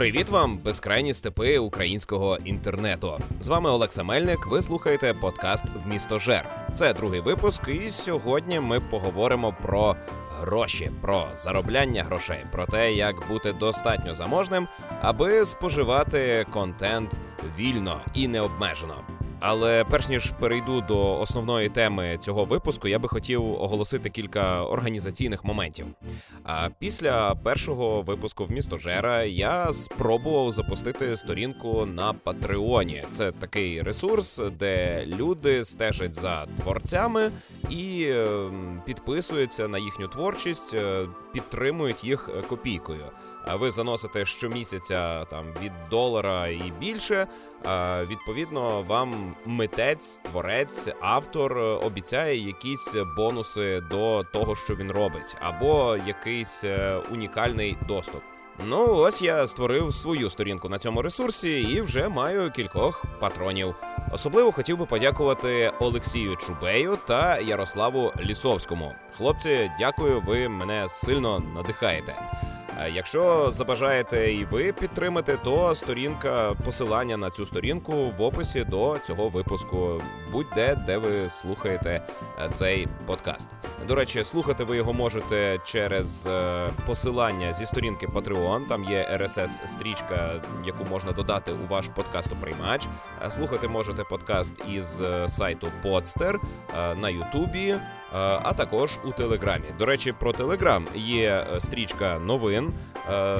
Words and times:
Привіт 0.00 0.28
вам, 0.28 0.58
безкрайні 0.58 1.14
степи 1.14 1.58
українського 1.58 2.38
інтернету. 2.44 3.18
З 3.40 3.48
вами 3.48 3.70
Олекса 3.70 4.02
Мельник. 4.02 4.46
Ви 4.46 4.62
слухаєте 4.62 5.14
подкаст 5.14 5.64
в 5.84 5.88
місто 5.88 6.18
Жер. 6.18 6.66
Це 6.74 6.94
другий 6.94 7.20
випуск, 7.20 7.68
і 7.68 7.90
сьогодні 7.90 8.60
ми 8.60 8.80
поговоримо 8.80 9.54
про 9.62 9.96
гроші, 10.40 10.90
про 11.00 11.26
заробляння 11.36 12.04
грошей, 12.04 12.44
про 12.52 12.66
те, 12.66 12.92
як 12.92 13.28
бути 13.28 13.52
достатньо 13.52 14.14
заможним, 14.14 14.68
аби 15.02 15.46
споживати 15.46 16.46
контент 16.52 17.18
вільно 17.58 18.00
і 18.14 18.28
необмежено. 18.28 18.94
Але 19.40 19.84
перш 19.84 20.08
ніж 20.08 20.30
перейду 20.30 20.80
до 20.80 21.20
основної 21.20 21.68
теми 21.68 22.18
цього 22.22 22.44
випуску, 22.44 22.88
я 22.88 22.98
би 22.98 23.08
хотів 23.08 23.44
оголосити 23.44 24.10
кілька 24.10 24.64
організаційних 24.64 25.44
моментів. 25.44 25.86
А 26.44 26.68
після 26.78 27.34
першого 27.34 28.02
випуску 28.02 28.44
в 28.44 28.50
місто 28.50 28.78
Жера 28.78 29.22
я 29.22 29.72
спробував 29.72 30.52
запустити 30.52 31.16
сторінку 31.16 31.86
на 31.86 32.12
Патреоні. 32.12 33.04
Це 33.12 33.30
такий 33.30 33.80
ресурс, 33.80 34.40
де 34.58 35.04
люди 35.06 35.64
стежать 35.64 36.14
за 36.14 36.46
творцями 36.46 37.30
і 37.70 38.06
ем, 38.10 38.80
підписуються 38.86 39.68
на 39.68 39.78
їхню 39.78 40.08
творчість, 40.08 40.74
е, 40.74 41.06
підтримують 41.32 42.04
їх 42.04 42.30
копійкою. 42.48 43.04
Ви 43.54 43.70
заносите 43.70 44.24
щомісяця 44.24 45.24
там 45.24 45.44
від 45.62 45.72
долара 45.90 46.48
і 46.48 46.72
більше. 46.80 47.26
Відповідно, 48.08 48.82
вам 48.82 49.34
митець, 49.46 50.20
творець, 50.22 50.88
автор 51.00 51.58
обіцяє 51.58 52.46
якісь 52.46 52.94
бонуси 53.16 53.80
до 53.80 54.24
того, 54.32 54.56
що 54.56 54.76
він 54.76 54.90
робить, 54.90 55.36
або 55.40 55.96
якийсь 56.06 56.64
е, 56.64 57.02
унікальний 57.10 57.76
доступ. 57.88 58.22
Ну, 58.66 58.94
ось 58.96 59.22
я 59.22 59.46
створив 59.46 59.94
свою 59.94 60.30
сторінку 60.30 60.68
на 60.68 60.78
цьому 60.78 61.02
ресурсі 61.02 61.60
і 61.60 61.80
вже 61.80 62.08
маю 62.08 62.50
кількох 62.50 63.04
патронів. 63.20 63.74
Особливо 64.12 64.52
хотів 64.52 64.78
би 64.78 64.86
подякувати 64.86 65.72
Олексію 65.80 66.36
Чубею 66.36 66.98
та 67.06 67.38
Ярославу 67.38 68.12
Лісовському. 68.20 68.92
Хлопці, 69.16 69.70
дякую, 69.78 70.20
ви 70.20 70.48
мене 70.48 70.88
сильно 70.88 71.42
надихаєте. 71.54 72.16
Якщо 72.88 73.50
забажаєте 73.50 74.32
і 74.32 74.44
ви 74.44 74.72
підтримати, 74.72 75.38
то 75.44 75.74
сторінка 75.74 76.54
посилання 76.64 77.16
на 77.16 77.30
цю 77.30 77.46
сторінку 77.46 77.92
в 78.18 78.22
описі 78.22 78.64
до 78.64 78.96
цього 79.06 79.28
випуску. 79.28 80.02
Будь-де, 80.32 80.74
де 80.86 80.98
ви 80.98 81.30
слухаєте 81.30 82.02
е, 82.38 82.48
цей 82.52 82.88
подкаст. 83.06 83.48
До 83.88 83.94
речі, 83.94 84.24
слухати 84.24 84.64
ви 84.64 84.76
його 84.76 84.92
можете 84.92 85.58
через 85.64 86.26
е, 86.26 86.70
посилання 86.86 87.52
зі 87.52 87.66
сторінки 87.66 88.06
Patreon. 88.06 88.68
Там 88.68 88.84
є 88.84 89.18
rss 89.20 89.66
стрічка, 89.66 90.42
яку 90.66 90.84
можна 90.90 91.12
додати 91.12 91.52
у 91.52 91.72
ваш 91.72 91.86
подкастоприймач. 91.94 92.88
Слухати 93.30 93.68
можете 93.68 94.04
подкаст 94.04 94.54
із 94.68 95.00
е, 95.00 95.28
сайту 95.28 95.68
Podster 95.84 96.36
на 96.96 97.08
Ютубі. 97.08 97.76
Е, 98.14 98.16
а 98.42 98.52
також 98.52 98.98
у 99.04 99.12
Телеграмі. 99.12 99.64
До 99.78 99.86
речі, 99.86 100.12
про 100.12 100.32
Телеграм 100.32 100.86
є 100.94 101.46
е, 101.54 101.60
стрічка 101.60 102.18
новин 102.18 102.72
е, 103.10 103.38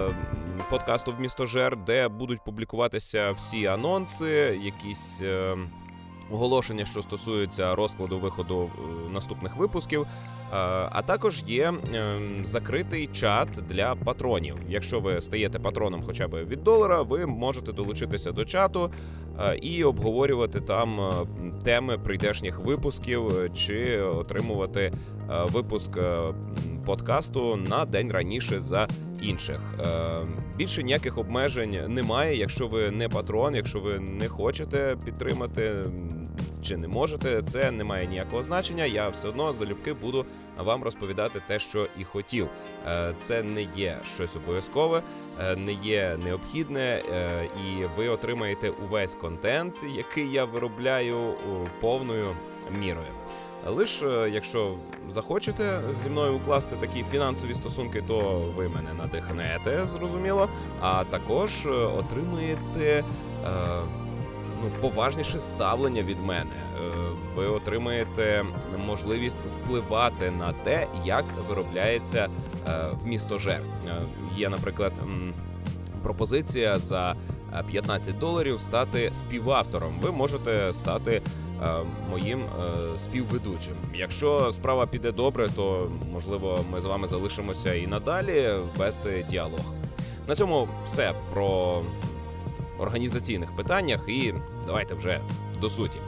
подкасту 0.71 1.13
в 1.13 1.21
місто 1.21 1.47
Жер, 1.47 1.77
де 1.77 2.09
будуть 2.09 2.45
публікуватися 2.45 3.31
всі 3.31 3.67
анонси, 3.67 4.61
якісь 4.63 5.23
оголошення, 6.31 6.85
що 6.85 7.03
стосуються 7.03 7.75
розкладу 7.75 8.19
виходу 8.19 8.71
наступних 9.11 9.57
випусків. 9.57 10.07
Е, 10.53 10.57
а 10.93 11.03
також 11.03 11.43
є 11.47 11.75
закритий 12.43 13.07
чат 13.07 13.49
для 13.69 13.95
патронів. 13.95 14.55
Якщо 14.69 15.01
ви 15.01 15.21
стаєте 15.21 15.59
патроном, 15.59 16.03
хоча 16.07 16.29
б 16.29 16.45
від 16.45 16.63
долара, 16.63 17.03
ви 17.03 17.27
можете 17.27 17.73
долучитися 17.73 18.33
до 18.33 18.45
чату 18.45 18.91
е, 19.41 19.57
і 19.57 19.85
обговорювати 19.85 20.61
там 20.61 21.11
теми 21.65 21.99
прийдешніх 21.99 22.61
випусків 22.61 23.51
чи 23.55 24.01
отримувати 24.01 24.93
випуск 25.45 25.99
подкасту 26.87 27.57
на 27.57 27.85
день 27.85 28.13
раніше 28.13 28.61
за 28.61 28.89
інших. 29.23 29.61
Більше 30.57 30.83
ніяких 30.83 31.19
обмежень 31.19 31.79
немає. 31.89 32.37
Якщо 32.37 32.69
ви 32.69 32.91
не 32.91 33.09
патрон, 33.09 33.55
якщо 33.55 33.81
ви 33.81 33.99
не 33.99 34.29
хочете 34.29 34.97
підтримати 35.05 35.85
чи 36.63 36.77
не 36.77 36.89
можете, 36.89 37.43
це 37.43 37.71
не 37.71 37.85
має 37.85 38.07
ніякого 38.07 38.43
значення. 38.43 38.85
Я 38.85 39.09
все 39.09 39.29
одно 39.29 39.53
залюбки 39.53 39.93
буду 39.93 40.27
вам 40.59 40.83
розповідати 40.83 41.43
те, 41.47 41.59
що 41.59 41.87
і 41.99 42.05
хотів. 42.05 42.49
Е, 42.87 43.15
це 43.19 43.43
не 43.43 43.63
є 43.77 43.99
щось 44.15 44.37
обов'язкове, 44.37 45.03
е, 45.41 45.57
не 45.57 45.73
є 45.73 46.19
необхідне, 46.25 46.81
е, 46.81 47.45
і 47.45 47.85
ви 47.97 48.09
отримаєте 48.09 48.71
увесь 48.71 49.15
контент, 49.15 49.75
який 49.97 50.33
я 50.33 50.45
виробляю 50.45 51.35
повною 51.81 52.37
мірою. 52.81 53.09
Лише 53.67 54.31
якщо 54.33 54.75
захочете 55.09 55.81
зі 56.03 56.11
мною 56.11 56.35
укласти 56.35 56.77
такі 56.77 57.05
фінансові 57.11 57.55
стосунки, 57.55 58.03
то 58.09 58.45
ви 58.57 58.69
мене 58.69 58.93
надихнете, 58.99 59.87
зрозуміло. 59.87 60.49
А 60.81 61.05
також 61.05 61.67
отримаєте 61.99 63.05
ну, 64.63 64.71
поважніше 64.81 65.41
ставлення 65.41 66.03
від 66.03 66.21
мене. 66.21 66.51
Е, 66.51 66.93
ви 67.37 67.47
отримаєте 67.47 68.45
можливість 68.87 69.39
впливати 69.39 70.31
на 70.31 70.53
те, 70.53 70.87
як 71.05 71.25
виробляється 71.49 72.29
е, 72.69 72.71
в 73.03 73.07
місто 73.07 73.39
Жер. 73.39 73.61
Е, 73.87 74.03
є, 74.37 74.49
наприклад, 74.49 74.93
пропозиція 76.03 76.79
за 76.79 77.15
15 77.71 78.19
доларів 78.19 78.61
стати 78.61 79.11
співавтором. 79.13 79.99
Ви 80.03 80.13
можете 80.13 80.73
стати 80.73 81.23
моїм 82.11 82.45
співведучим. 82.97 83.75
Якщо 83.95 84.53
справа 84.53 84.87
піде 84.87 85.13
добре, 85.13 85.49
то 85.57 85.91
можливо 86.13 86.65
ми 86.73 86.81
з 86.81 86.85
вами 86.85 87.09
залишимося 87.09 87.75
і 87.75 87.87
надалі 87.87 88.51
вести 88.79 89.27
діалог. 89.31 89.61
На 90.29 90.35
цьому 90.35 90.69
все 90.85 91.15
про 91.33 91.83
організаційних 92.81 93.57
питаннях, 93.57 94.01
і 94.09 94.35
давайте 94.67 94.95
вже 94.95 95.21
до 95.61 95.71
суті. 95.71 95.99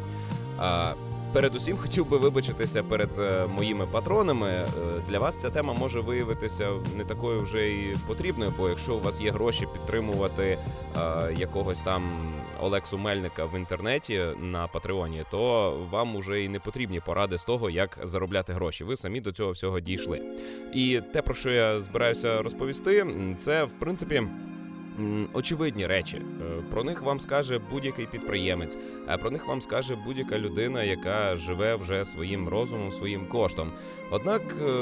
Передусім 1.33 1.77
хотів 1.77 2.09
би 2.09 2.19
вибачитися 2.19 2.83
перед 2.83 3.10
е, 3.19 3.47
моїми 3.47 3.87
патронами. 3.87 4.49
Е, 4.49 4.69
для 5.09 5.19
вас 5.19 5.41
ця 5.41 5.50
тема 5.50 5.72
може 5.72 6.00
виявитися 6.00 6.71
не 6.97 7.05
такою 7.05 7.43
вже 7.43 7.71
і 7.71 7.97
потрібною, 8.06 8.55
бо 8.59 8.69
якщо 8.69 8.94
у 8.94 9.00
вас 9.00 9.21
є 9.21 9.31
гроші 9.31 9.66
підтримувати 9.72 10.59
е, 10.97 11.34
якогось 11.37 11.82
там 11.82 12.32
Олексу 12.61 12.99
Мельника 12.99 13.44
в 13.44 13.56
інтернеті 13.56 14.22
на 14.41 14.66
Патреоні, 14.66 15.25
то 15.31 15.72
вам 15.91 16.16
уже 16.16 16.43
і 16.44 16.49
не 16.49 16.59
потрібні 16.59 17.00
поради 17.00 17.38
з 17.38 17.44
того, 17.44 17.71
як 17.71 17.99
заробляти 18.03 18.53
гроші. 18.53 18.84
Ви 18.84 18.97
самі 18.97 19.21
до 19.21 19.32
цього 19.32 19.53
всього 19.53 19.81
дійшли. 19.81 20.22
І 20.75 21.00
те, 21.12 21.22
про 21.22 21.34
що 21.34 21.50
я 21.50 21.81
збираюся 21.81 22.43
розповісти, 22.43 23.06
це 23.38 23.65
в 23.65 23.72
принципі 23.78 24.22
очевидні 25.33 25.87
речі. 25.87 26.17
Е, 26.17 26.63
про 26.71 26.85
них 26.85 27.03
вам 27.03 27.21
скаже 27.21 27.61
будь-який 27.71 28.07
підприємець, 28.07 28.79
а 29.07 29.19
про 29.19 29.31
них 29.31 29.47
вам 29.47 29.61
скаже 29.61 29.97
будь-яка 30.07 30.39
людина, 30.39 30.83
яка 30.83 31.37
живе 31.37 31.77
вже 31.77 32.05
своїм 32.05 32.49
розумом, 32.49 32.93
своїм 32.93 33.27
коштом. 33.27 33.73
Однак 34.11 34.43
е, 34.61 34.75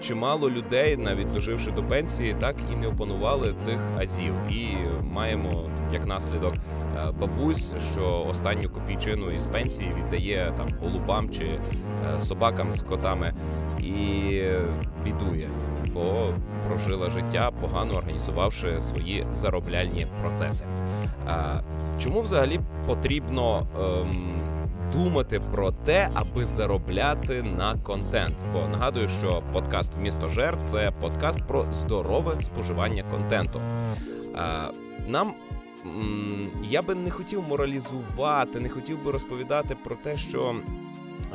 чимало 0.00 0.50
людей, 0.50 0.96
навіть 0.96 1.32
доживши 1.32 1.70
до 1.70 1.82
пенсії, 1.82 2.34
так 2.40 2.56
і 2.72 2.76
не 2.76 2.86
опанували 2.86 3.52
цих 3.52 3.78
азів. 3.98 4.34
І 4.50 4.76
маємо 5.02 5.70
як 5.92 6.06
наслідок 6.06 6.54
е, 6.54 7.12
бабусь, 7.20 7.72
що 7.92 8.26
останню 8.30 8.70
копійчину 8.70 9.30
із 9.30 9.46
пенсії 9.46 9.92
віддає 9.96 10.52
там 10.56 10.68
голубам 10.82 11.30
чи 11.30 11.46
собакам 12.20 12.74
з 12.74 12.82
котами 12.82 13.34
і 13.80 14.42
бідує 15.04 15.48
бо 15.92 16.34
прожила 16.68 17.10
життя, 17.10 17.50
погано 17.60 17.94
організувавши 17.94 18.80
свої 18.80 19.24
заробляльні 19.32 20.06
процеси. 20.22 20.64
Чому 21.98 22.20
взагалі 22.20 22.60
потрібно 22.86 23.66
ем, 23.80 24.40
думати 24.92 25.40
про 25.52 25.70
те, 25.70 26.10
аби 26.14 26.44
заробляти 26.44 27.42
на 27.42 27.78
контент? 27.78 28.34
Бо 28.52 28.68
нагадую, 28.68 29.08
що 29.08 29.42
подкаст 29.52 29.94
«Вмісто 29.94 30.28
жертв»– 30.28 30.62
це 30.64 30.92
подкаст 31.00 31.46
про 31.46 31.64
здорове 31.72 32.36
споживання 32.40 33.04
контенту. 33.10 33.60
Нам 35.08 35.32
я 36.62 36.82
би 36.82 36.94
не 36.94 37.10
хотів 37.10 37.42
моралізувати, 37.48 38.60
не 38.60 38.68
хотів 38.68 39.04
би 39.04 39.12
розповідати 39.12 39.76
про 39.84 39.96
те, 39.96 40.16
що 40.16 40.54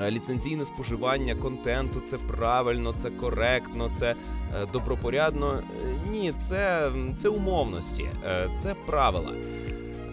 ліцензійне 0.01 0.65
споживання 0.65 1.35
контенту 1.35 1.99
це 1.99 2.17
правильно, 2.17 2.93
це 2.93 3.09
коректно, 3.09 3.89
це 3.93 4.11
е, 4.11 4.15
добропорядно. 4.73 5.53
Е, 5.53 5.85
ні, 6.11 6.31
це 6.31 6.91
це 7.17 7.29
умовності, 7.29 8.05
це 8.57 8.73
правила. 8.85 9.31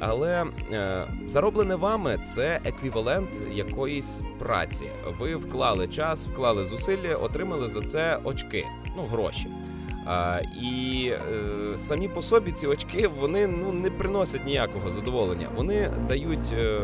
Але 0.00 0.44
е, 0.73 1.06
зароблене 1.27 1.75
вами 1.75 2.21
це 2.35 2.61
еквівалент 2.65 3.29
якоїсь 3.53 4.21
праці. 4.38 4.87
Ви 5.19 5.37
вклали 5.37 5.88
час, 5.88 6.26
вклали 6.26 6.65
зусилля, 6.65 7.15
отримали 7.15 7.69
за 7.69 7.83
це 7.83 8.19
очки, 8.25 8.67
ну 8.97 9.03
гроші. 9.03 9.47
А, 10.11 10.41
І 10.62 11.07
е, 11.09 11.79
самі 11.79 12.09
по 12.09 12.23
собі 12.23 12.53
ці 12.53 12.67
очки 12.67 13.09
вони 13.21 13.47
ну 13.47 13.73
не 13.73 13.91
приносять 13.91 14.47
ніякого 14.47 14.91
задоволення. 14.91 15.47
Вони 15.57 15.91
дають 16.09 16.53
е, 16.53 16.81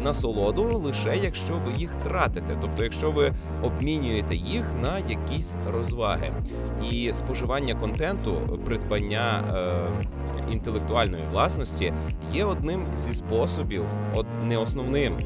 насолоду 0.00 0.62
лише 0.62 1.16
якщо 1.16 1.54
ви 1.66 1.72
їх 1.72 1.90
тратите, 2.04 2.56
тобто, 2.60 2.82
якщо 2.84 3.10
ви 3.10 3.32
обмінюєте 3.62 4.36
їх 4.36 4.64
на 4.82 4.98
якісь 4.98 5.54
розваги. 5.72 6.30
І 6.90 7.12
споживання 7.14 7.74
контенту, 7.74 8.60
придбання 8.64 9.44
е, 9.54 10.52
інтелектуальної 10.52 11.24
власності 11.32 11.92
є 12.32 12.44
одним 12.44 12.86
зі 12.94 13.14
способів, 13.14 13.84
от 14.14 14.26
не 14.44 14.58
основним 14.58 15.16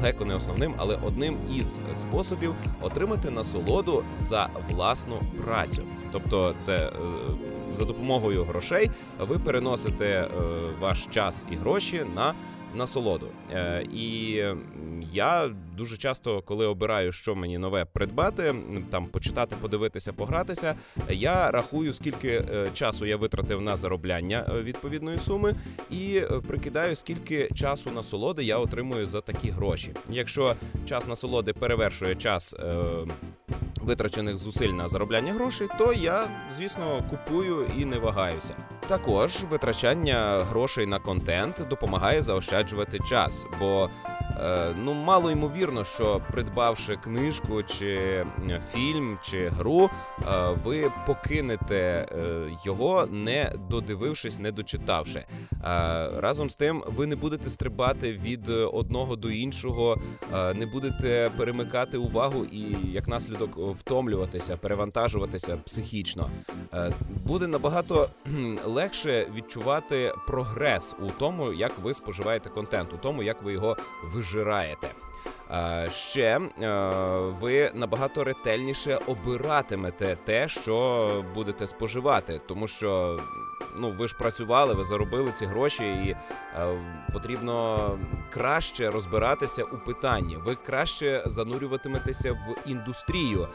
далеко 0.00 0.24
не 0.24 0.34
основним, 0.34 0.74
але 0.76 0.98
одним 1.06 1.36
із 1.56 1.78
способів 1.94 2.54
отримати 2.80 3.30
насолоду 3.30 4.04
за 4.16 4.48
власну 4.70 5.16
працю. 5.44 5.82
Тобто, 6.12 6.54
це 6.58 6.74
е, 6.76 6.92
за 7.74 7.84
допомогою 7.84 8.44
грошей 8.44 8.90
ви 9.18 9.38
переносите 9.38 10.06
е, 10.06 10.28
ваш 10.80 11.06
час 11.06 11.44
і 11.50 11.56
гроші 11.56 12.04
на 12.14 12.34
насолоду. 12.74 13.28
Е, 13.52 13.86
і 13.94 14.42
я 15.12 15.50
дуже 15.76 15.96
часто, 15.96 16.42
коли 16.42 16.66
обираю, 16.66 17.12
що 17.12 17.34
мені 17.34 17.58
нове 17.58 17.84
придбати, 17.84 18.54
там 18.90 19.06
почитати, 19.06 19.56
подивитися, 19.60 20.12
погратися. 20.12 20.74
Я 21.08 21.50
рахую, 21.50 21.94
скільки 21.94 22.28
е, 22.28 22.68
часу 22.74 23.06
я 23.06 23.16
витратив 23.16 23.60
на 23.60 23.76
заробляння 23.76 24.46
е, 24.48 24.62
відповідної 24.62 25.18
суми, 25.18 25.54
і 25.90 26.22
прикидаю, 26.46 26.96
скільки 26.96 27.48
часу 27.54 27.90
насолоди 27.94 28.44
я 28.44 28.58
отримую 28.58 29.06
за 29.06 29.20
такі 29.20 29.50
гроші. 29.50 29.90
Якщо 30.10 30.54
час 30.88 31.08
насолоди 31.08 31.52
перевершує 31.52 32.14
час. 32.14 32.54
Витрачених 33.82 34.38
зусиль 34.38 34.68
на 34.68 34.88
заробляння 34.88 35.32
грошей, 35.32 35.68
то 35.78 35.92
я, 35.92 36.28
звісно, 36.56 37.02
купую 37.10 37.66
і 37.78 37.84
не 37.84 37.98
вагаюся. 37.98 38.56
Також 38.88 39.44
витрачання 39.50 40.44
грошей 40.50 40.86
на 40.86 40.98
контент 40.98 41.68
допомагає 41.68 42.22
заощаджувати 42.22 42.98
час, 42.98 43.46
бо 43.60 43.90
ну 44.76 44.94
мало 44.94 45.30
ймовірно, 45.30 45.84
що 45.84 46.20
придбавши 46.30 46.96
книжку 46.96 47.62
чи 47.62 48.24
фільм 48.72 49.18
чи 49.22 49.48
гру, 49.48 49.84
е, 49.84 50.24
ви 50.64 50.92
покинете 51.06 51.76
е, 51.76 52.06
його, 52.64 53.06
не 53.10 53.52
додивившись, 53.70 54.38
не 54.38 54.52
дочитавши. 54.52 55.24
Разом 56.16 56.50
з 56.50 56.56
тим, 56.56 56.84
ви 56.86 57.06
не 57.06 57.16
будете 57.16 57.50
стрибати 57.50 58.12
від 58.12 58.48
одного 58.48 59.16
до 59.16 59.30
іншого, 59.30 59.96
не 60.54 60.66
будете 60.66 61.30
перемикати 61.36 61.98
увагу 61.98 62.44
і 62.44 62.76
як 62.92 63.08
наслідок 63.08 63.56
втомлюватися, 63.56 64.56
перевантажуватися 64.56 65.56
психічно. 65.56 66.30
Буде 67.26 67.46
набагато 67.46 68.08
легше 68.64 69.26
відчувати 69.36 70.12
прогрес 70.26 70.94
у 71.06 71.10
тому, 71.18 71.52
як 71.52 71.78
ви 71.78 71.94
споживаєте 71.94 72.48
контент, 72.48 72.92
у 72.92 72.96
тому, 72.96 73.22
як 73.22 73.42
ви 73.42 73.52
його 73.52 73.76
виживаєте 74.04 74.27
пожираєте. 74.28 74.88
Ще 75.90 76.40
ви 77.40 77.70
набагато 77.74 78.24
ретельніше 78.24 78.98
обиратимете 79.06 80.16
те, 80.24 80.48
що 80.48 81.24
будете 81.34 81.66
споживати, 81.66 82.40
тому 82.48 82.68
що 82.68 83.20
ну 83.76 83.90
ви 83.90 84.08
ж 84.08 84.16
працювали, 84.16 84.74
ви 84.74 84.84
заробили 84.84 85.32
ці 85.32 85.46
гроші, 85.46 85.84
і 85.84 86.16
потрібно 87.12 87.90
краще 88.30 88.90
розбиратися 88.90 89.64
у 89.64 89.76
питанні. 89.76 90.36
Ви 90.36 90.54
краще 90.54 91.22
занурюватиметеся 91.26 92.32
в 92.32 92.56
індустрію 92.66 93.48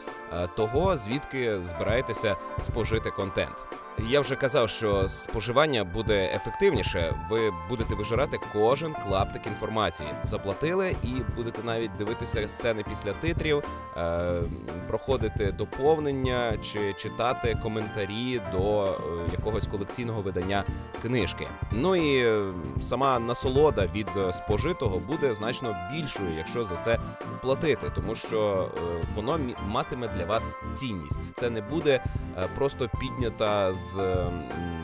того, 0.56 0.96
звідки 0.96 1.62
збираєтеся 1.62 2.36
спожити 2.60 3.10
контент. 3.10 3.66
Я 3.98 4.20
вже 4.20 4.36
казав, 4.36 4.70
що 4.70 5.08
споживання 5.08 5.84
буде 5.84 6.30
ефективніше. 6.34 7.14
Ви 7.30 7.52
будете 7.68 7.94
вижирати 7.94 8.38
кожен 8.52 8.94
клаптик 8.94 9.46
інформації. 9.46 10.08
Заплатили 10.24 10.96
і 11.02 11.08
будете 11.36 11.62
навіть 11.62 11.96
дивитися 11.98 12.48
сцени 12.48 12.84
після 12.88 13.12
титрів, 13.12 13.62
е, 13.96 14.42
проходити 14.88 15.52
доповнення 15.52 16.52
чи 16.72 16.92
читати 16.92 17.58
коментарі 17.62 18.40
до 18.52 18.84
е, 18.84 18.88
якогось 19.32 19.66
колекційного 19.94 20.22
видання 20.22 20.64
книжки. 21.02 21.48
Ну 21.72 21.96
і 21.96 22.26
е, 22.26 22.50
сама 22.82 23.18
насолода 23.18 23.88
від 23.94 24.08
спожитого 24.32 24.98
буде 24.98 25.34
значно 25.34 25.76
більшою, 25.92 26.36
якщо 26.36 26.64
за 26.64 26.76
це 26.76 26.98
платити, 27.42 27.90
тому 27.94 28.14
що 28.14 28.68
е, 28.76 29.06
воно 29.16 29.38
матиме 29.68 30.08
для 30.08 30.24
вас 30.24 30.56
цінність. 30.72 31.36
Це 31.36 31.50
не 31.50 31.60
буде 31.60 32.04
е, 32.38 32.48
просто 32.54 32.90
піднята 33.00 33.72
з 33.72 34.16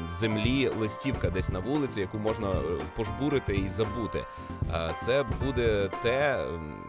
землі 0.07 0.71
листівка 0.81 1.31
десь 1.31 1.49
на 1.49 1.59
вулиці, 1.59 2.01
яку 2.01 2.19
можна 2.19 2.51
е, 2.51 2.55
пожбурити 2.97 3.55
і 3.55 3.69
забути. 3.69 4.25
Це 5.03 5.25
буде 5.45 5.91
те, 6.03 6.45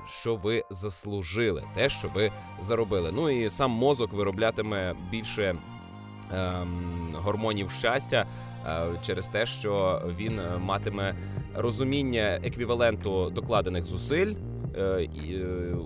що 0.07 0.35
ви 0.35 0.63
заслужили, 0.69 1.63
те, 1.75 1.89
що 1.89 2.07
ви 2.07 2.31
заробили. 2.62 3.12
Ну 3.12 3.29
і 3.29 3.50
сам 3.50 3.71
мозок 3.71 4.13
вироблятиме 4.13 4.95
більше 5.12 5.56
ем, 6.33 7.16
гормонів 7.18 7.72
щастя. 7.72 8.25
Е, 8.68 8.88
через 9.01 9.28
те, 9.28 9.45
що 9.45 10.01
він 10.19 10.39
матиме 10.60 11.16
розуміння 11.56 12.39
еквіваленту 12.44 13.30
докладених 13.30 13.86
зусиль 13.86 14.36
е, 14.78 15.07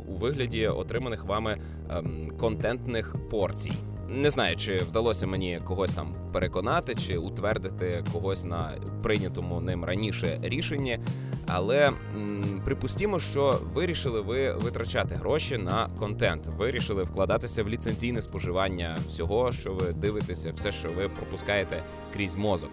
у 0.07 0.15
вигляді 0.15 0.67
отриманих 0.67 1.25
вами 1.25 1.57
ем, 1.89 2.31
контентних 2.39 3.15
порцій. 3.29 3.71
Не 4.09 4.29
знаю, 4.29 4.55
чи 4.57 4.77
вдалося 4.77 5.27
мені 5.27 5.61
когось 5.63 5.93
там 5.93 6.13
переконати, 6.33 6.95
чи 6.95 7.17
утвердити 7.17 8.03
когось 8.13 8.43
на 8.43 8.73
прийнятому 9.03 9.59
ним 9.59 9.85
раніше 9.85 10.39
рішенні. 10.41 10.99
Але 11.47 11.87
м, 12.15 12.61
припустімо, 12.65 13.19
що 13.19 13.59
вирішили 13.73 14.21
ви 14.21 14.53
витрачати 14.53 15.15
гроші 15.15 15.57
на 15.57 15.89
контент, 15.99 16.47
вирішили 16.47 17.03
вкладатися 17.03 17.63
в 17.63 17.69
ліцензійне 17.69 18.21
споживання 18.21 18.97
всього, 19.07 19.51
що 19.51 19.73
ви 19.73 19.93
дивитеся, 19.93 20.53
все, 20.55 20.71
що 20.71 20.89
ви 20.89 21.09
пропускаєте 21.09 21.83
крізь 22.13 22.35
мозок. 22.35 22.69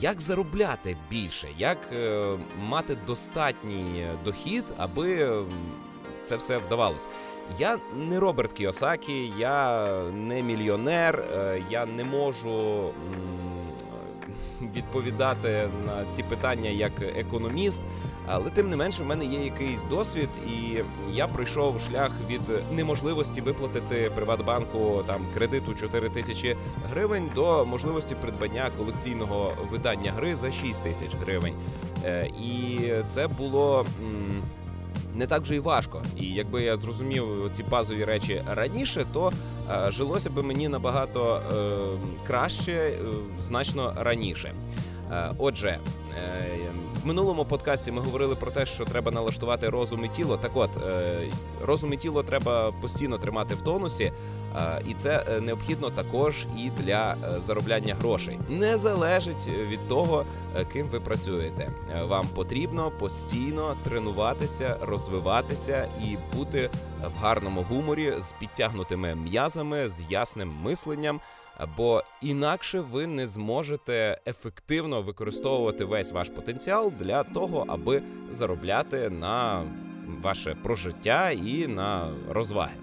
Як 0.00 0.20
заробляти 0.20 0.96
більше, 1.10 1.48
як 1.58 1.78
е, 1.92 2.24
мати 2.68 2.96
достатній 3.06 4.06
дохід, 4.24 4.64
аби 4.76 5.42
це 6.26 6.36
все 6.36 6.56
вдавалось? 6.56 7.08
Я 7.58 7.78
не 7.96 8.20
Роберт 8.20 8.52
Кіосакі, 8.52 9.32
я 9.38 9.86
не 10.12 10.42
мільйонер, 10.42 11.24
е, 11.34 11.62
я 11.70 11.86
не 11.86 12.04
можу 12.04 12.90
відповідати 14.74 15.68
на 15.86 16.04
ці 16.06 16.22
питання 16.22 16.70
як 16.70 16.92
економіст, 17.02 17.82
але 18.26 18.50
тим 18.50 18.70
не 18.70 18.76
менше 18.76 19.02
в 19.02 19.06
мене 19.06 19.24
є 19.24 19.44
якийсь 19.44 19.82
досвід, 19.82 20.28
і 20.48 20.78
я 21.12 21.26
пройшов 21.28 21.80
шлях 21.80 22.10
від 22.28 22.40
неможливості 22.72 23.40
виплатити 23.40 24.10
Приватбанку 24.14 25.02
там 25.06 25.26
кредиту 25.34 25.74
4 25.74 26.08
тисячі 26.08 26.56
гривень 26.90 27.30
до 27.34 27.66
можливості 27.66 28.14
придбання 28.14 28.70
колекційного 28.78 29.52
видання 29.70 30.12
гри 30.12 30.36
за 30.36 30.52
6 30.52 30.82
тисяч 30.82 31.10
гривень. 31.14 31.54
Е, 32.04 32.26
і 32.26 32.80
це 33.06 33.28
було 33.28 33.86
не 35.16 35.26
так 35.26 35.42
вже 35.42 35.54
й 35.56 35.58
важко. 35.58 36.02
І 36.16 36.24
якби 36.26 36.62
я 36.62 36.76
зрозумів 36.76 37.24
ці 37.52 37.62
базові 37.62 38.04
речі 38.04 38.42
раніше, 38.46 39.06
то 39.12 39.32
е, 39.70 39.90
жилося 39.90 40.30
би 40.30 40.42
мені 40.42 40.68
набагато 40.68 41.36
е, 41.36 42.26
краще, 42.26 42.72
е, 42.72 42.98
значно 43.40 43.92
раніше. 43.96 44.52
Е, 45.12 45.30
отже, 45.38 45.78
е, 46.18 46.58
минулому 47.06 47.44
подкасті 47.44 47.92
ми 47.92 48.00
говорили 48.00 48.36
про 48.36 48.50
те, 48.50 48.66
що 48.66 48.84
треба 48.84 49.10
налаштувати 49.10 49.68
розум 49.68 50.04
і 50.04 50.08
тіло. 50.08 50.36
Так, 50.36 50.50
от 50.54 50.70
е, 50.76 51.30
розум 51.62 51.92
і 51.92 51.96
тіло 51.96 52.22
треба 52.22 52.72
постійно 52.72 53.18
тримати 53.18 53.54
в 53.54 53.60
тонусі, 53.60 54.12
і 54.88 54.94
це 54.94 55.40
необхідно 55.40 55.90
також 55.90 56.46
і 56.58 56.70
для 56.70 57.16
заробляння 57.46 57.94
грошей. 57.94 58.38
Не 58.48 58.78
залежить 58.78 59.46
від 59.46 59.88
того, 59.88 60.24
ким 60.72 60.86
ви 60.86 61.00
працюєте. 61.00 61.70
Вам 62.08 62.26
потрібно 62.34 62.90
постійно 62.90 63.76
тренуватися, 63.84 64.76
розвиватися 64.80 65.88
і 66.02 66.36
бути 66.36 66.70
в 67.16 67.22
гарному 67.22 67.62
гуморі 67.62 68.14
з 68.18 68.32
підтягнутими 68.32 69.14
м'язами, 69.14 69.88
з 69.88 70.00
ясним 70.10 70.54
мисленням 70.62 71.20
бо 71.76 72.02
інакше 72.22 72.80
ви 72.80 73.06
не 73.06 73.26
зможете 73.26 74.20
ефективно 74.26 75.02
використовувати 75.02 75.84
весь 75.84 76.12
ваш 76.12 76.28
потенціал 76.28 76.92
для 76.98 77.22
того, 77.22 77.64
аби 77.68 78.02
заробляти 78.30 79.10
на 79.10 79.64
ваше 80.22 80.56
прожиття 80.62 81.30
і 81.30 81.66
на 81.66 82.14
розваги. 82.30 82.76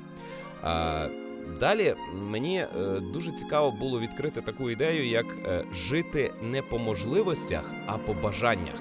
Далі 1.59 1.95
мені 2.13 2.57
е, 2.57 2.67
дуже 3.13 3.31
цікаво 3.31 3.71
було 3.71 3.99
відкрити 3.99 4.41
таку 4.41 4.69
ідею, 4.69 5.07
як 5.07 5.25
е, 5.25 5.63
жити 5.73 6.31
не 6.41 6.61
по 6.61 6.77
можливостях, 6.77 7.71
а 7.85 7.97
по 7.97 8.13
бажаннях. 8.13 8.75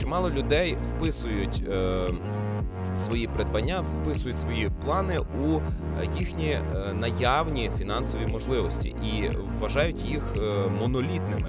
Чимало 0.00 0.30
людей 0.30 0.76
вписують 0.76 1.62
е, 1.68 2.06
свої 2.98 3.26
придбання, 3.26 3.80
вписують 3.80 4.38
свої 4.38 4.70
плани 4.84 5.18
у 5.18 5.56
е, 5.56 5.60
їхні 6.18 6.50
е, 6.50 6.62
наявні 7.00 7.70
фінансові 7.78 8.26
можливості 8.26 8.88
і 8.88 9.30
вважають 9.60 10.04
їх 10.04 10.22
е, 10.36 10.68
монолітними. 10.80 11.48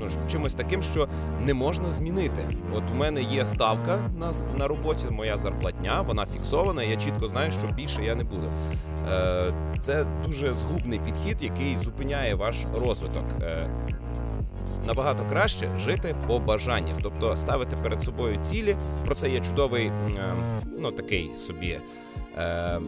Ну 0.00 0.08
чимось 0.30 0.54
таким, 0.54 0.82
що 0.82 1.08
не 1.40 1.54
можна 1.54 1.90
змінити. 1.90 2.48
От 2.74 2.82
у 2.94 2.96
мене 2.96 3.22
є 3.22 3.44
ставка 3.44 3.98
на 4.18 4.32
на 4.58 4.68
роботі, 4.68 5.04
моя 5.10 5.36
зарплатня, 5.36 6.00
вона 6.02 6.26
фіксована. 6.26 6.82
Я 6.82 6.96
чітко 6.96 7.28
знаю, 7.28 7.52
що 7.52 7.74
більше 7.74 8.04
я 8.04 8.14
не 8.14 8.24
буду. 8.24 8.46
Е, 9.12 9.52
Це 9.80 10.04
дуже 10.26 10.52
згубний 10.52 10.98
підхід, 10.98 11.42
який 11.42 11.78
зупиняє 11.78 12.34
ваш 12.34 12.56
розвиток. 12.74 13.24
Е, 13.42 13.66
Набагато 14.86 15.24
краще 15.24 15.70
жити 15.78 16.14
по 16.26 16.38
бажаннях, 16.38 16.96
тобто 17.02 17.36
ставити 17.36 17.76
перед 17.76 18.02
собою 18.02 18.38
цілі. 18.42 18.76
Про 19.04 19.14
це 19.14 19.30
є 19.30 19.40
чудовий, 19.40 19.92
ну 20.78 20.90
такий 20.90 21.30
собі 21.36 21.78
е, 22.38 22.78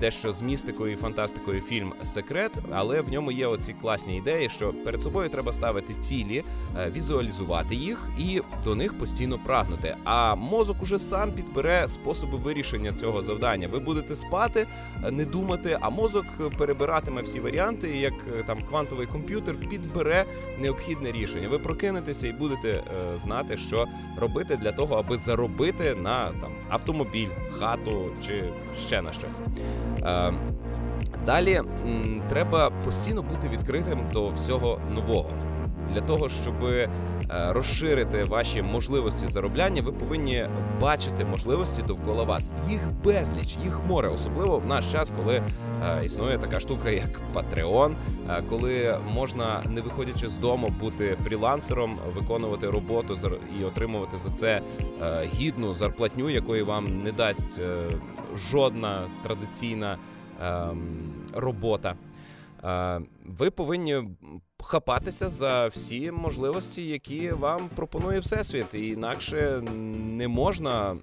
дещо 0.00 0.32
з 0.32 0.42
містикою 0.42 0.92
і 0.92 0.96
фантастикою 0.96 1.60
фільм 1.60 1.92
Секрет, 2.04 2.52
але 2.72 3.00
в 3.00 3.12
ньому 3.12 3.32
є 3.32 3.46
оці 3.46 3.72
класні 3.72 4.16
ідеї, 4.16 4.48
що 4.48 4.72
перед 4.72 5.02
собою 5.02 5.28
треба 5.28 5.52
ставити 5.52 5.94
цілі, 5.94 6.44
е, 6.78 6.90
візуалізувати 6.96 7.74
їх 7.74 8.08
і 8.18 8.40
до 8.64 8.74
них 8.74 8.98
постійно 8.98 9.38
прагнути. 9.38 9.96
А 10.04 10.34
мозок 10.34 10.82
уже 10.82 10.98
сам 10.98 11.32
підбере 11.32 11.88
способи 11.88 12.36
вирішення 12.36 12.92
цього 12.92 13.22
завдання. 13.22 13.68
Ви 13.68 13.78
будете 13.78 14.16
спати, 14.16 14.66
е, 15.04 15.10
не 15.10 15.24
думати, 15.24 15.78
а 15.80 15.90
мозок 15.90 16.24
перебиратиме 16.58 17.22
всі 17.22 17.40
варіанти, 17.40 17.96
як 17.96 18.14
е, 18.38 18.42
там 18.42 18.58
квантовий 18.68 19.06
комп'ютер 19.06 19.56
підбере 19.56 20.24
необхідне 20.58 21.12
рішення. 21.12 21.48
Ви 21.48 21.58
прокинетеся 21.58 22.26
і 22.26 22.32
будете 22.32 22.82
знати, 23.18 23.56
що 23.56 23.86
робити 24.18 24.56
для 24.56 24.72
того, 24.72 24.94
аби 24.94 25.18
заробити 25.18 25.94
на 25.94 26.26
там 26.26 26.52
автомобіль, 26.68 27.28
хату 27.58 28.10
чи 28.26 28.44
ще 28.78 29.02
на 29.02 29.12
щось. 29.12 29.38
Ем, 30.02 30.38
далі 31.26 31.62
треба 32.28 32.70
постійно 32.84 33.22
бути 33.22 33.48
відкритим 33.48 33.98
до 34.12 34.28
всього 34.30 34.78
нового. 34.94 35.30
Для 35.92 36.00
того 36.00 36.28
щоб 36.28 36.64
е, 36.64 36.88
розширити 37.30 38.24
ваші 38.24 38.62
можливості 38.62 39.26
заробляння, 39.26 39.82
ви 39.82 39.92
повинні 39.92 40.48
бачити 40.80 41.24
можливості 41.24 41.82
довкола 41.82 42.22
вас. 42.22 42.50
Їх 42.70 42.80
безліч, 43.04 43.56
їх 43.64 43.80
море, 43.88 44.08
особливо 44.08 44.58
в 44.58 44.66
наш 44.66 44.92
час, 44.92 45.12
коли 45.16 45.34
е, 45.34 46.04
існує 46.04 46.38
така 46.38 46.60
штука, 46.60 46.90
як 46.90 47.20
Patreon, 47.34 47.94
е, 48.30 48.42
коли 48.50 48.98
можна, 49.14 49.62
не 49.70 49.80
виходячи 49.80 50.28
з 50.28 50.38
дому, 50.38 50.74
бути 50.80 51.16
фрілансером, 51.24 51.98
виконувати 52.14 52.70
роботу 52.70 53.16
і 53.60 53.64
отримувати 53.64 54.16
за 54.18 54.30
це 54.30 54.60
гідну 55.34 55.74
зарплатню, 55.74 56.30
якої 56.30 56.62
вам 56.62 57.02
не 57.02 57.12
дасть 57.12 57.60
жодна 58.36 59.02
традиційна 59.22 59.98
ем, 60.42 60.82
робота. 61.34 61.94
Ви 63.24 63.50
повинні 63.50 64.02
хапатися 64.64 65.28
за 65.28 65.66
всі 65.66 66.10
можливості, 66.10 66.86
які 66.86 67.30
вам 67.30 67.68
пропонує 67.74 68.20
всесвіт, 68.20 68.74
і 68.74 68.86
інакше 68.86 69.62
не 69.96 70.28
можна 70.28 70.96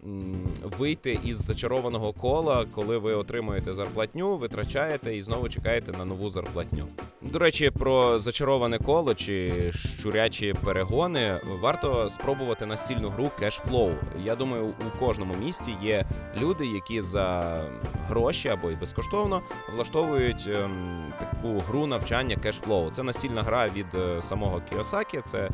вийти 0.77 1.19
із 1.23 1.37
зачарованого 1.37 2.13
кола, 2.13 2.65
коли 2.75 2.97
ви 2.97 3.13
отримуєте 3.13 3.73
зарплатню, 3.73 4.35
витрачаєте 4.35 5.15
і 5.15 5.21
знову 5.21 5.49
чекаєте 5.49 5.91
на 5.97 6.05
нову 6.05 6.29
зарплатню. 6.29 6.87
До 7.21 7.39
речі, 7.39 7.71
про 7.71 8.19
зачароване 8.19 8.77
коло 8.77 9.15
чи 9.15 9.51
щурячі 9.75 10.53
перегони 10.63 11.39
варто 11.61 12.09
спробувати 12.09 12.65
настільну 12.65 13.09
гру 13.09 13.31
Flow. 13.41 13.93
Я 14.23 14.35
думаю, 14.35 14.65
у 14.65 14.99
кожному 14.99 15.33
місті 15.43 15.75
є 15.83 16.05
люди, 16.41 16.65
які 16.65 17.01
за 17.01 17.57
гроші 18.07 18.49
або 18.49 18.71
й 18.71 18.75
безкоштовно 18.75 19.41
влаштовують 19.75 20.47
ем, 20.47 21.05
таку 21.19 21.59
гру 21.67 21.87
навчання 21.87 22.10
Cash 22.11 22.67
Flow. 22.67 22.91
Це 22.91 23.03
настільна 23.03 23.43
гра 23.43 23.67
від 23.67 23.85
е, 23.95 24.21
самого 24.21 24.61
Кіосакі, 24.69 25.21
це 25.25 25.37
е, 25.39 25.49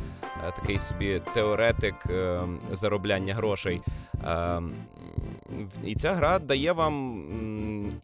такий 0.55 0.79
собі 0.79 1.21
теоретик 1.33 1.95
ем, 2.09 2.59
заробляння 2.71 3.33
грошей. 3.33 3.81
І 5.85 5.95
ця 5.95 6.13
гра 6.13 6.39
дає 6.39 6.71
вам 6.71 7.23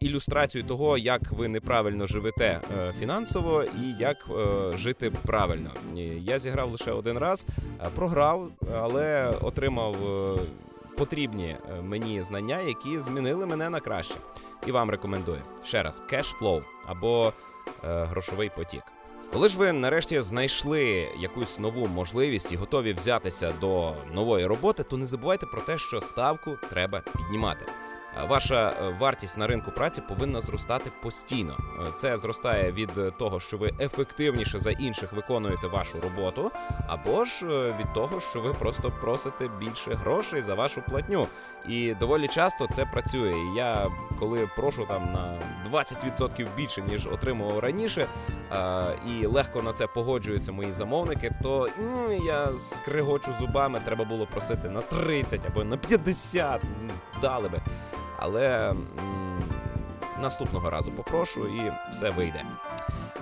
ілюстрацію 0.00 0.64
того, 0.64 0.98
як 0.98 1.20
ви 1.30 1.48
неправильно 1.48 2.06
живете 2.06 2.60
е, 2.78 2.92
фінансово 3.00 3.64
і 3.64 4.00
як 4.00 4.16
е, 4.30 4.76
жити 4.76 5.12
правильно. 5.22 5.70
Я 6.18 6.38
зіграв 6.38 6.70
лише 6.70 6.92
один 6.92 7.18
раз, 7.18 7.46
е, 7.80 7.88
програв, 7.94 8.50
але 8.74 9.32
отримав 9.40 9.96
потрібні 10.96 11.56
мені 11.82 12.22
знання, 12.22 12.60
які 12.60 13.00
змінили 13.00 13.46
мене 13.46 13.70
на 13.70 13.80
краще. 13.80 14.14
І 14.66 14.72
вам 14.72 14.90
рекомендую 14.90 15.40
ще 15.64 15.82
раз: 15.82 16.02
Cash 16.12 16.38
Flow 16.40 16.62
або 16.86 17.32
грошовий 17.82 18.50
потік. 18.56 18.82
Коли 19.32 19.48
ж 19.48 19.58
ви 19.58 19.72
нарешті 19.72 20.20
знайшли 20.20 21.08
якусь 21.18 21.58
нову 21.58 21.86
можливість 21.86 22.52
і 22.52 22.56
готові 22.56 22.92
взятися 22.92 23.52
до 23.60 23.94
нової 24.12 24.46
роботи, 24.46 24.82
то 24.82 24.96
не 24.96 25.06
забувайте 25.06 25.46
про 25.46 25.60
те, 25.60 25.78
що 25.78 26.00
ставку 26.00 26.58
треба 26.70 27.02
піднімати. 27.16 27.66
Ваша 28.28 28.68
е, 28.68 28.88
вартість 29.00 29.38
на 29.38 29.46
ринку 29.46 29.70
праці 29.70 30.00
повинна 30.00 30.40
зростати 30.40 30.90
постійно. 31.02 31.56
Е, 31.58 31.92
це 31.96 32.16
зростає 32.16 32.72
від 32.72 32.90
того, 33.18 33.40
що 33.40 33.56
ви 33.56 33.70
ефективніше 33.80 34.58
за 34.58 34.70
інших 34.70 35.12
виконуєте 35.12 35.66
вашу 35.66 36.00
роботу, 36.00 36.50
або 36.88 37.24
ж 37.24 37.46
е, 37.46 37.76
від 37.80 37.92
того, 37.92 38.20
що 38.20 38.40
ви 38.40 38.54
просто 38.54 38.92
просите 39.00 39.48
більше 39.60 39.94
грошей 39.94 40.42
за 40.42 40.54
вашу 40.54 40.82
платню. 40.82 41.26
І 41.68 41.94
доволі 41.94 42.28
часто 42.28 42.66
це 42.66 42.84
працює. 42.84 43.30
І 43.32 43.56
Я 43.56 43.86
коли 44.18 44.48
прошу 44.56 44.84
там 44.86 45.12
на 45.12 45.38
20% 45.72 46.46
більше 46.56 46.82
ніж 46.82 47.06
отримував 47.06 47.58
раніше, 47.58 48.06
і 49.08 49.26
легко 49.26 49.62
на 49.62 49.72
це 49.72 49.86
погоджуються 49.86 50.52
мої 50.52 50.72
замовники, 50.72 51.30
то 51.42 51.68
я 52.26 52.56
скригочу 52.56 53.32
зубами, 53.40 53.80
треба 53.84 54.04
було 54.04 54.26
просити 54.26 54.68
на 54.68 54.80
30 54.80 55.40
або 55.46 55.64
на 55.64 55.76
50, 55.76 56.60
дали 57.22 57.48
би 57.48 57.60
але 58.18 58.70
м, 58.70 58.86
наступного 60.22 60.70
разу 60.70 60.92
попрошу 60.92 61.46
і 61.46 61.72
все 61.92 62.10
вийде. 62.10 62.44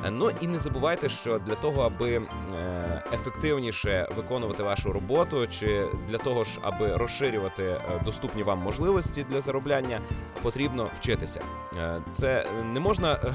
Е, 0.05 0.11
ну 0.11 0.31
і 0.41 0.47
не 0.47 0.59
забувайте, 0.59 1.09
що 1.09 1.39
для 1.39 1.55
того, 1.55 1.83
аби 1.83 2.17
е, 2.17 3.03
ефективніше 3.13 4.09
виконувати 4.17 4.63
вашу 4.63 4.93
роботу, 4.93 5.47
чи 5.47 5.87
для 6.09 6.19
того 6.19 6.45
ж, 6.45 6.59
аби 6.63 6.97
розширювати 6.97 7.63
е, 7.65 7.79
доступні 8.05 8.43
вам 8.43 8.59
можливості 8.59 9.27
для 9.31 9.41
заробляння, 9.41 10.01
потрібно 10.43 10.89
вчитися. 11.01 11.41
Це 12.13 12.47
не 12.73 12.81
можна. 12.81 13.21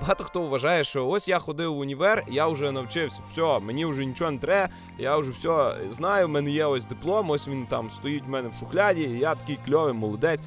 Багато 0.00 0.24
хто 0.24 0.42
вважає, 0.42 0.84
що 0.84 1.06
ось 1.08 1.28
я 1.28 1.38
ходив 1.38 1.74
в 1.74 1.78
універ, 1.78 2.24
я 2.28 2.46
вже 2.46 2.72
навчився, 2.72 3.20
все, 3.30 3.58
мені 3.58 3.86
вже 3.86 4.04
нічого 4.04 4.30
не 4.30 4.38
треба, 4.38 4.74
я 4.98 5.16
вже 5.16 5.32
все 5.32 5.76
знаю. 5.90 6.26
в 6.26 6.30
мене 6.30 6.50
є 6.50 6.64
ось 6.64 6.84
диплом, 6.84 7.30
ось 7.30 7.48
він 7.48 7.66
там 7.66 7.90
стоїть 7.90 8.24
в 8.26 8.28
мене 8.28 8.48
в 8.48 8.60
шухляді, 8.60 9.02
і 9.02 9.18
я 9.18 9.34
такий 9.34 9.58
кльовий 9.66 9.92
молодець. 9.92 10.40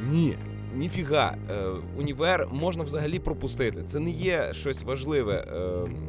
Ні, 0.00 0.38
ніфіга. 0.74 1.36
Е, 1.50 1.64
універ 1.98 2.48
можна 2.52 2.82
взагалі 2.82 3.18
пропустити. 3.18 3.82
Це 3.86 4.00
не 4.00 4.10
є 4.10 4.48
щось 4.52 4.82
важливе. 4.82 5.34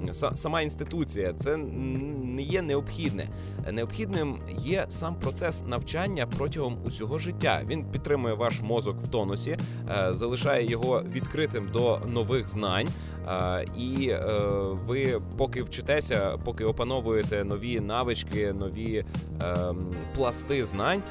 Е, 0.10 0.14
сама 0.36 0.62
інституція, 0.62 1.34
це 1.34 1.58
не 1.58 2.42
є 2.42 2.62
необхідне. 2.62 3.30
Необхідним 3.72 4.40
є 4.58 4.86
сам 4.90 5.16
процес 5.16 5.64
навчання 5.68 6.28
протягом 6.38 6.78
усього 6.86 7.20
життя. 7.20 7.62
Він 7.68 7.86
підтримує 7.86 8.34
ваш 8.34 8.62
мозок 8.62 8.96
в 9.04 9.08
тонусі, 9.08 9.58
е, 9.90 10.14
залишає 10.14 10.72
його 10.72 11.04
відкритим 11.14 11.70
до 11.74 12.00
нових 12.08 12.48
знань. 12.48 12.88
І 13.78 14.14
ви 14.88 15.22
поки 15.38 15.64
вчитеся, 15.64 16.38
поки 16.44 16.66
опановуєте 16.66 17.44
нові 17.44 17.80
навички, 17.80 18.54
нові 18.54 19.06
ем, 19.42 19.96
пласти 20.16 20.66
знань, 20.66 21.04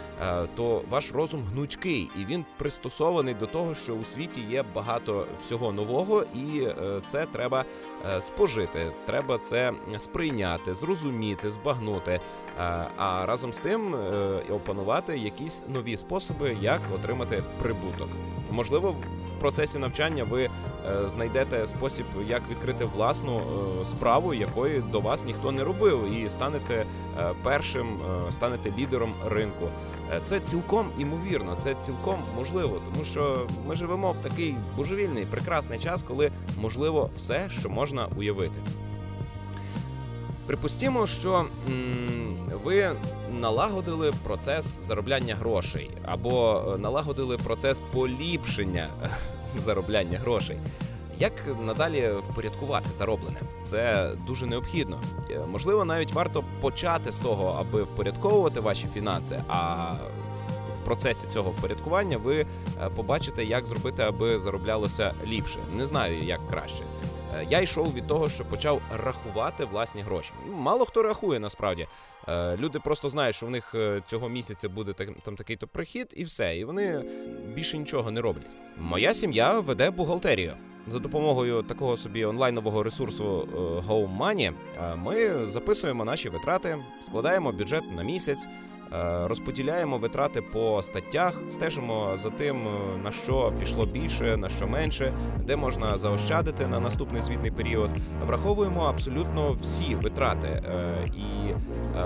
то 0.56 0.82
ваш 0.90 1.12
розум 1.12 1.44
гнучкий 1.52 2.10
і 2.20 2.24
він 2.24 2.44
пристосований 2.58 3.34
до 3.34 3.46
того, 3.46 3.74
що 3.74 3.94
у 3.94 4.04
світі 4.04 4.40
є 4.50 4.64
багато 4.74 5.26
всього 5.44 5.72
нового, 5.72 6.24
і 6.34 6.60
е, 6.60 6.74
це 7.06 7.26
треба 7.32 7.60
е, 7.60 7.64
спожити. 8.20 8.92
Треба 9.06 9.38
це 9.38 9.72
сприйняти, 9.98 10.74
зрозуміти, 10.74 11.50
збагнути. 11.50 12.12
Е, 12.12 12.20
а 12.96 13.26
разом 13.26 13.52
з 13.52 13.58
тим 13.58 13.94
опанувати 14.50 15.18
якісь 15.18 15.62
нові 15.68 15.96
способи, 15.96 16.56
як 16.60 16.80
отримати 16.94 17.42
прибуток. 17.62 18.08
Можливо, 18.50 18.90
в 19.36 19.40
процесі 19.40 19.78
навчання 19.78 20.24
ви 20.24 20.50
знайдете 21.06 21.66
спосіб, 21.66 22.06
як 22.28 22.42
відкрити 22.50 22.84
власну 22.84 23.40
справу, 23.84 24.34
якої 24.34 24.80
до 24.80 25.00
вас 25.00 25.24
ніхто 25.24 25.52
не 25.52 25.64
робив, 25.64 26.12
і 26.12 26.30
станете 26.30 26.86
першим 27.42 28.00
станете 28.30 28.72
лідером 28.78 29.14
ринку. 29.26 29.68
Це 30.22 30.40
цілком 30.40 30.90
імовірно, 30.98 31.56
це 31.58 31.74
цілком 31.74 32.22
можливо, 32.36 32.80
тому 32.92 33.04
що 33.04 33.46
ми 33.66 33.74
живемо 33.74 34.12
в 34.12 34.16
такий 34.16 34.56
божевільний 34.76 35.26
прекрасний 35.26 35.78
час, 35.78 36.02
коли 36.02 36.30
можливо 36.60 37.10
все, 37.16 37.50
що 37.60 37.70
можна 37.70 37.93
уявити. 38.16 38.54
Припустімо, 40.46 41.06
що 41.06 41.46
м, 41.68 42.36
ви 42.64 42.90
налагодили 43.40 44.12
процес 44.24 44.64
заробляння 44.86 45.34
грошей 45.34 45.90
або 46.04 46.62
налагодили 46.78 47.38
процес 47.38 47.80
поліпшення 47.92 48.88
заробляння 49.58 50.18
грошей. 50.18 50.58
Як 51.18 51.32
надалі 51.66 52.10
впорядкувати 52.30 52.88
зароблене? 52.92 53.40
Це 53.64 54.10
дуже 54.26 54.46
необхідно. 54.46 55.00
Е, 55.30 55.40
можливо, 55.52 55.84
навіть 55.84 56.12
варто 56.12 56.44
почати 56.60 57.12
з 57.12 57.18
того, 57.18 57.56
аби 57.60 57.82
впорядковувати 57.82 58.60
ваші 58.60 58.86
фінанси. 58.94 59.40
А 59.48 59.92
в 60.80 60.84
процесі 60.84 61.26
цього 61.32 61.50
впорядкування 61.50 62.16
ви 62.16 62.40
е, 62.40 62.46
побачите, 62.96 63.44
як 63.44 63.66
зробити, 63.66 64.02
аби 64.02 64.38
зароблялося 64.38 65.14
ліпше. 65.26 65.58
Не 65.76 65.86
знаю, 65.86 66.22
як 66.24 66.46
краще. 66.46 66.84
Е, 67.34 67.46
я 67.50 67.60
йшов 67.60 67.94
від 67.94 68.06
того, 68.06 68.28
що 68.28 68.44
почав 68.44 68.82
рахувати 69.04 69.64
власні 69.64 70.02
гроші. 70.02 70.32
Мало 70.50 70.84
хто 70.84 71.02
рахує 71.02 71.40
насправді. 71.40 71.86
Люди 72.58 72.78
просто 72.78 73.08
знають, 73.08 73.36
що 73.36 73.46
в 73.46 73.50
них 73.50 73.74
цього 74.06 74.28
місяця 74.28 74.68
буде 74.68 74.92
там 75.22 75.36
такий-то 75.36 75.66
прихід, 75.66 76.14
і 76.16 76.24
все. 76.24 76.58
І 76.58 76.64
вони 76.64 77.04
більше 77.54 77.78
нічого 77.78 78.10
не 78.10 78.20
роблять. 78.20 78.56
Моя 78.78 79.14
сім'я 79.14 79.60
веде 79.60 79.90
бухгалтерію. 79.90 80.52
За 80.86 80.98
допомогою 80.98 81.62
такого 81.62 81.96
собі 81.96 82.24
онлайнового 82.24 82.82
ресурсу 82.82 83.48
е, 83.52 83.56
Home 83.88 84.18
Money 84.18 84.52
е, 84.52 84.96
ми 84.96 85.48
записуємо 85.48 86.04
наші 86.04 86.28
витрати, 86.28 86.78
складаємо 87.02 87.52
бюджет 87.52 87.82
на 87.96 88.02
місяць, 88.02 88.46
Е, 88.46 88.73
розподіляємо 89.24 89.98
витрати 89.98 90.42
по 90.42 90.82
статтях, 90.82 91.34
стежимо 91.50 92.10
за 92.16 92.30
тим, 92.30 92.56
е, 92.56 93.02
на 93.04 93.12
що 93.12 93.52
пішло 93.60 93.86
більше, 93.86 94.36
на 94.36 94.48
що 94.48 94.66
менше, 94.66 95.12
де 95.44 95.56
можна 95.56 95.98
заощадити 95.98 96.66
на 96.66 96.80
наступний 96.80 97.22
звітний 97.22 97.50
період. 97.50 97.90
Враховуємо 98.26 98.82
абсолютно 98.82 99.52
всі 99.52 99.94
витрати. 99.94 100.48
Е, 100.48 101.04
і, 101.06 101.54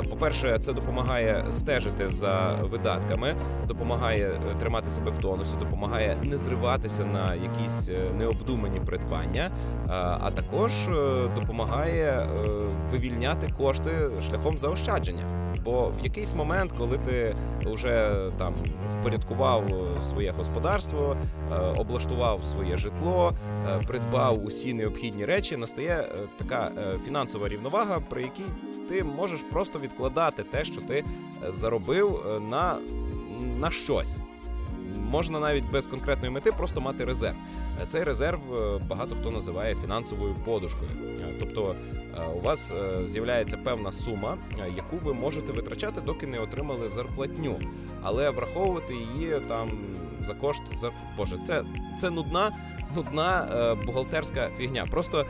по-перше, 0.08 0.58
це 0.58 0.72
допомагає 0.72 1.44
стежити 1.50 2.08
за 2.08 2.58
видатками, 2.62 3.34
допомагає 3.68 4.40
тримати 4.60 4.90
себе 4.90 5.10
в 5.10 5.22
тонусі, 5.22 5.56
допомагає 5.56 6.16
не 6.22 6.38
зриватися 6.38 7.04
на 7.04 7.34
якісь 7.34 7.90
необдумані 8.18 8.80
придбання, 8.80 9.50
а 10.20 10.30
також 10.30 10.72
допомагає 11.34 12.28
вивільняти 12.90 13.48
кошти 13.58 13.90
шляхом 14.28 14.58
заощадження. 14.58 15.24
Бо 15.64 15.88
в 15.88 16.04
якийсь 16.04 16.34
момент 16.34 16.67
коли 16.78 16.98
ти 16.98 17.34
вже 17.64 18.14
там 18.38 18.54
впорядкував 19.00 19.64
своє 20.10 20.30
господарство, 20.30 21.16
е, 21.52 21.56
облаштував 21.76 22.44
своє 22.44 22.76
житло, 22.76 23.34
е, 23.66 23.80
придбав 23.86 24.44
усі 24.44 24.74
необхідні 24.74 25.24
речі, 25.24 25.56
настає 25.56 25.92
е, 25.92 26.14
така 26.38 26.70
фінансова 27.04 27.48
рівновага, 27.48 28.00
при 28.08 28.22
якій 28.22 28.46
ти 28.88 29.04
можеш 29.04 29.40
просто 29.40 29.78
відкладати 29.78 30.42
те, 30.42 30.64
що 30.64 30.80
ти 30.80 31.04
заробив 31.52 32.40
на, 32.50 32.76
на 33.60 33.70
щось 33.70 34.20
можна 35.10 35.40
навіть 35.40 35.70
без 35.70 35.86
конкретної 35.86 36.30
мети 36.32 36.52
просто 36.52 36.80
мати 36.80 37.04
резерв. 37.04 37.36
Цей 37.86 38.04
резерв 38.04 38.40
е, 38.54 38.80
багато 38.88 39.16
хто 39.20 39.30
називає 39.30 39.74
фінансовою 39.74 40.34
подушкою. 40.44 40.90
Е, 41.20 41.34
тобто 41.40 41.74
е, 42.18 42.24
у 42.36 42.40
вас 42.40 42.72
з'являється 43.04 43.56
певна 43.56 43.92
сума, 43.92 44.36
яку 44.76 44.96
ви 44.96 45.14
можете 45.14 45.52
витрачати, 45.52 46.00
доки 46.00 46.26
не 46.26 46.38
отримали 46.38 46.88
зарплатню, 46.88 47.58
але 48.02 48.30
враховувати 48.30 48.94
її 48.94 49.40
там 49.48 49.70
за 50.26 50.34
кошт 50.34 50.62
за 50.80 50.90
боже, 51.16 51.38
це 51.46 51.64
це 52.00 52.10
нудна, 52.10 52.52
нудна 52.96 53.76
бухгалтерська 53.86 54.50
фігня. 54.58 54.84
Просто 54.90 55.26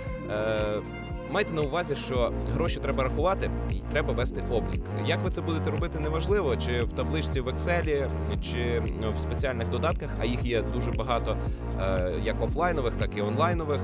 Майте 1.30 1.52
на 1.54 1.62
увазі, 1.62 1.96
що 1.96 2.32
гроші 2.54 2.80
треба 2.80 3.02
рахувати 3.02 3.50
і 3.70 3.74
треба 3.92 4.12
вести 4.12 4.42
облік. 4.50 4.80
Як 5.06 5.24
ви 5.24 5.30
це 5.30 5.40
будете 5.40 5.70
робити, 5.70 5.98
неважливо, 5.98 6.56
чи 6.56 6.82
в 6.82 6.92
табличці 6.92 7.40
в 7.40 7.48
Excel, 7.48 8.08
чи 8.42 8.82
в 9.16 9.20
спеціальних 9.20 9.68
додатках, 9.68 10.08
а 10.20 10.24
їх 10.24 10.44
є 10.44 10.62
дуже 10.62 10.90
багато, 10.90 11.36
е, 11.80 12.12
як 12.22 12.42
офлайнових, 12.42 12.92
так 12.98 13.10
і 13.16 13.22
онлайнових. 13.22 13.80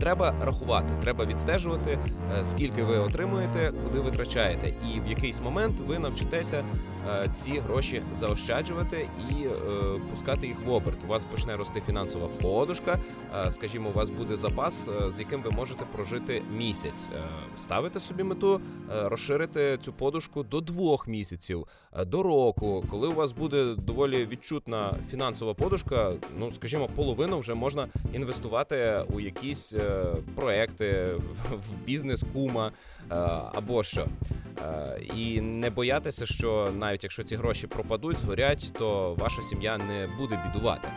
Треба 0.00 0.34
рахувати, 0.42 0.88
треба 1.02 1.24
відстежувати, 1.24 1.98
е, 2.38 2.44
скільки 2.44 2.82
ви 2.82 2.98
отримуєте, 2.98 3.72
куди 3.84 4.00
витрачаєте, 4.00 4.68
і 4.68 5.00
в 5.00 5.08
якийсь 5.08 5.40
момент 5.40 5.80
ви 5.80 5.98
навчитеся 5.98 6.64
ці 7.32 7.58
гроші 7.58 8.02
заощаджувати 8.18 9.08
і 9.30 9.44
е, 9.44 9.50
пускати 10.10 10.46
їх 10.46 10.60
в 10.64 10.70
оберт. 10.70 11.04
У 11.04 11.06
вас 11.06 11.24
почне 11.24 11.56
рости 11.56 11.82
фінансова 11.86 12.28
подушка. 12.28 12.98
Скажімо, 13.50 13.88
у 13.88 13.92
вас 13.92 14.10
буде 14.10 14.36
запас, 14.36 14.88
з 15.08 15.18
яким 15.18 15.42
ви 15.42 15.50
можете 15.50 15.84
прожити 15.84 16.42
місяць. 16.56 17.08
Ставите 17.58 18.00
собі 18.00 18.22
мету 18.22 18.60
розширити 18.88 19.78
цю 19.84 19.92
подушку 19.92 20.42
до 20.42 20.60
двох 20.60 21.08
місяців, 21.08 21.66
до 22.06 22.22
року, 22.22 22.84
коли 22.90 23.08
у 23.08 23.12
вас 23.12 23.32
буде 23.32 23.74
доволі 23.78 24.26
відчутна 24.26 24.94
фінансова 25.10 25.54
подушка. 25.54 26.12
Ну 26.38 26.50
скажімо, 26.50 26.88
половину 26.94 27.38
вже 27.38 27.54
можна 27.54 27.88
інвестувати 28.14 29.04
у 29.12 29.20
якісь 29.20 29.74
проекти 30.34 31.14
в 31.50 31.84
бізнес 31.84 32.24
кума 32.32 32.66
е, 32.68 32.99
або 33.54 33.82
що. 33.82 34.04
Е, 34.68 35.00
і 35.16 35.40
не 35.40 35.70
боятися, 35.70 36.26
що 36.26 36.68
навіть 36.78 37.02
якщо 37.02 37.24
ці 37.24 37.36
гроші 37.36 37.66
пропадуть, 37.66 38.18
згорять, 38.18 38.72
то 38.78 39.14
ваша 39.14 39.42
сім'я 39.42 39.78
не 39.78 40.08
буде 40.18 40.40
бідувати. 40.46 40.88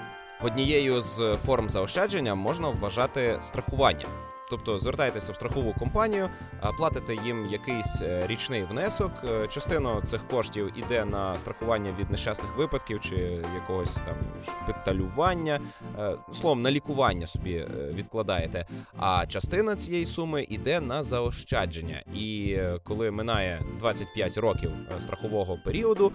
Однією 0.43 1.01
з 1.01 1.37
форм 1.45 1.69
заощадження 1.69 2.35
можна 2.35 2.69
вважати 2.69 3.37
страхування. 3.41 4.05
Тобто 4.49 4.79
звертайтеся 4.79 5.31
в 5.31 5.35
страхову 5.35 5.73
компанію, 5.79 6.29
платите 6.77 7.15
їм 7.25 7.47
якийсь 7.49 8.01
е, 8.01 8.27
річний 8.27 8.63
внесок. 8.63 9.11
Е, 9.23 9.47
частину 9.47 10.01
цих 10.09 10.27
коштів 10.27 10.71
іде 10.75 11.05
на 11.05 11.37
страхування 11.37 11.95
від 11.99 12.11
нещасних 12.11 12.57
випадків 12.57 13.01
чи 13.01 13.15
якогось 13.55 13.93
там 13.93 14.15
шпиталювання, 14.47 15.59
е, 15.99 16.15
словом, 16.33 16.61
на 16.61 16.71
лікування 16.71 17.27
собі 17.27 17.67
відкладаєте. 17.93 18.65
А 18.97 19.25
частина 19.25 19.75
цієї 19.75 20.05
суми 20.05 20.43
йде 20.49 20.79
на 20.79 21.03
заощадження. 21.03 22.03
І 22.13 22.57
коли 22.83 23.11
минає 23.11 23.61
25 23.79 24.37
років 24.37 24.71
страхового 24.99 25.57
періоду, 25.65 26.11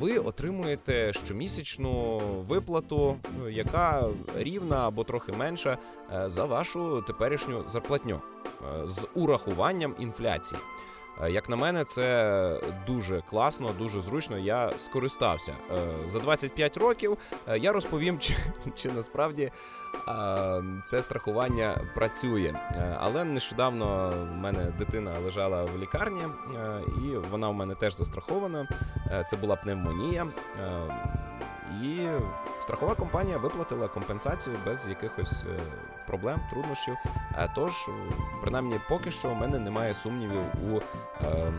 ви 0.00 0.18
отримуєте 0.18 1.12
щомісячну 1.12 2.18
виплату, 2.18 3.16
яка 3.50 4.04
рівна 4.38 4.88
або 4.88 5.04
трохи 5.04 5.32
менша 5.32 5.78
за 6.26 6.44
вашу 6.44 7.02
теперішню 7.02 7.64
зарплатню 7.72 8.16
е, 8.16 8.86
з 8.86 9.06
урахуванням 9.14 9.94
інфляції. 9.98 10.60
Е, 11.22 11.30
як 11.30 11.48
на 11.48 11.56
мене, 11.56 11.84
це 11.84 12.60
дуже 12.86 13.22
класно, 13.30 13.70
дуже 13.78 14.00
зручно. 14.00 14.38
Я 14.38 14.70
скористався 14.78 15.52
е, 15.70 16.08
за 16.08 16.18
25 16.18 16.76
років. 16.76 17.18
Я 17.56 17.72
розповім, 17.72 18.18
чи, 18.18 18.34
чи 18.74 18.92
насправді 18.92 19.52
це 20.84 21.02
страхування 21.02 21.80
працює. 21.94 22.54
Але 22.98 23.24
нещодавно 23.24 24.12
в 24.34 24.38
мене 24.38 24.72
дитина 24.78 25.12
лежала 25.24 25.64
в 25.64 25.78
лікарні, 25.78 26.22
і 27.04 27.16
вона 27.30 27.48
у 27.48 27.52
мене 27.52 27.74
теж 27.74 27.94
застрахована. 27.94 28.68
Це 29.26 29.36
була 29.36 29.56
пневмонія. 29.56 30.26
І 31.82 32.08
страхова 32.62 32.94
компанія 32.94 33.36
виплатила 33.36 33.88
компенсацію 33.88 34.56
без 34.64 34.88
якихось 34.88 35.44
е, 35.44 35.58
проблем, 36.06 36.40
труднощів. 36.50 36.96
Тож, 37.54 37.72
принаймні, 38.42 38.80
поки 38.88 39.10
що 39.10 39.30
у 39.30 39.34
мене 39.34 39.58
немає 39.58 39.94
сумнівів 39.94 40.42
у 40.70 40.80
ем, 41.24 41.54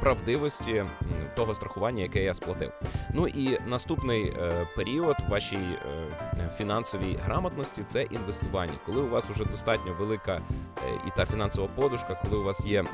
правдивості 0.00 0.84
того 1.36 1.54
страхування, 1.54 2.02
яке 2.02 2.22
я 2.22 2.34
сплатив. 2.34 2.72
Ну 3.14 3.28
і 3.28 3.58
наступний 3.66 4.24
е, 4.24 4.66
період 4.76 5.16
вашій 5.28 5.56
е, 5.56 6.06
фінансовій 6.58 7.18
грамотності 7.24 7.82
це 7.86 8.02
інвестування, 8.02 8.72
коли 8.86 9.00
у 9.00 9.08
вас 9.08 9.24
вже 9.24 9.44
достатньо 9.44 9.94
велика 9.98 10.32
е, 10.36 10.40
і 11.06 11.10
та 11.16 11.26
фінансова 11.26 11.68
подушка, 11.74 12.20
коли 12.22 12.36
у 12.36 12.44
вас 12.44 12.66
є 12.66 12.84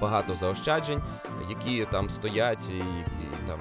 багато 0.00 0.34
заощаджень, 0.34 1.02
які 1.48 1.84
там 1.84 2.10
стоять 2.10 2.70
і, 2.70 2.78
і 2.78 3.46
там 3.46 3.60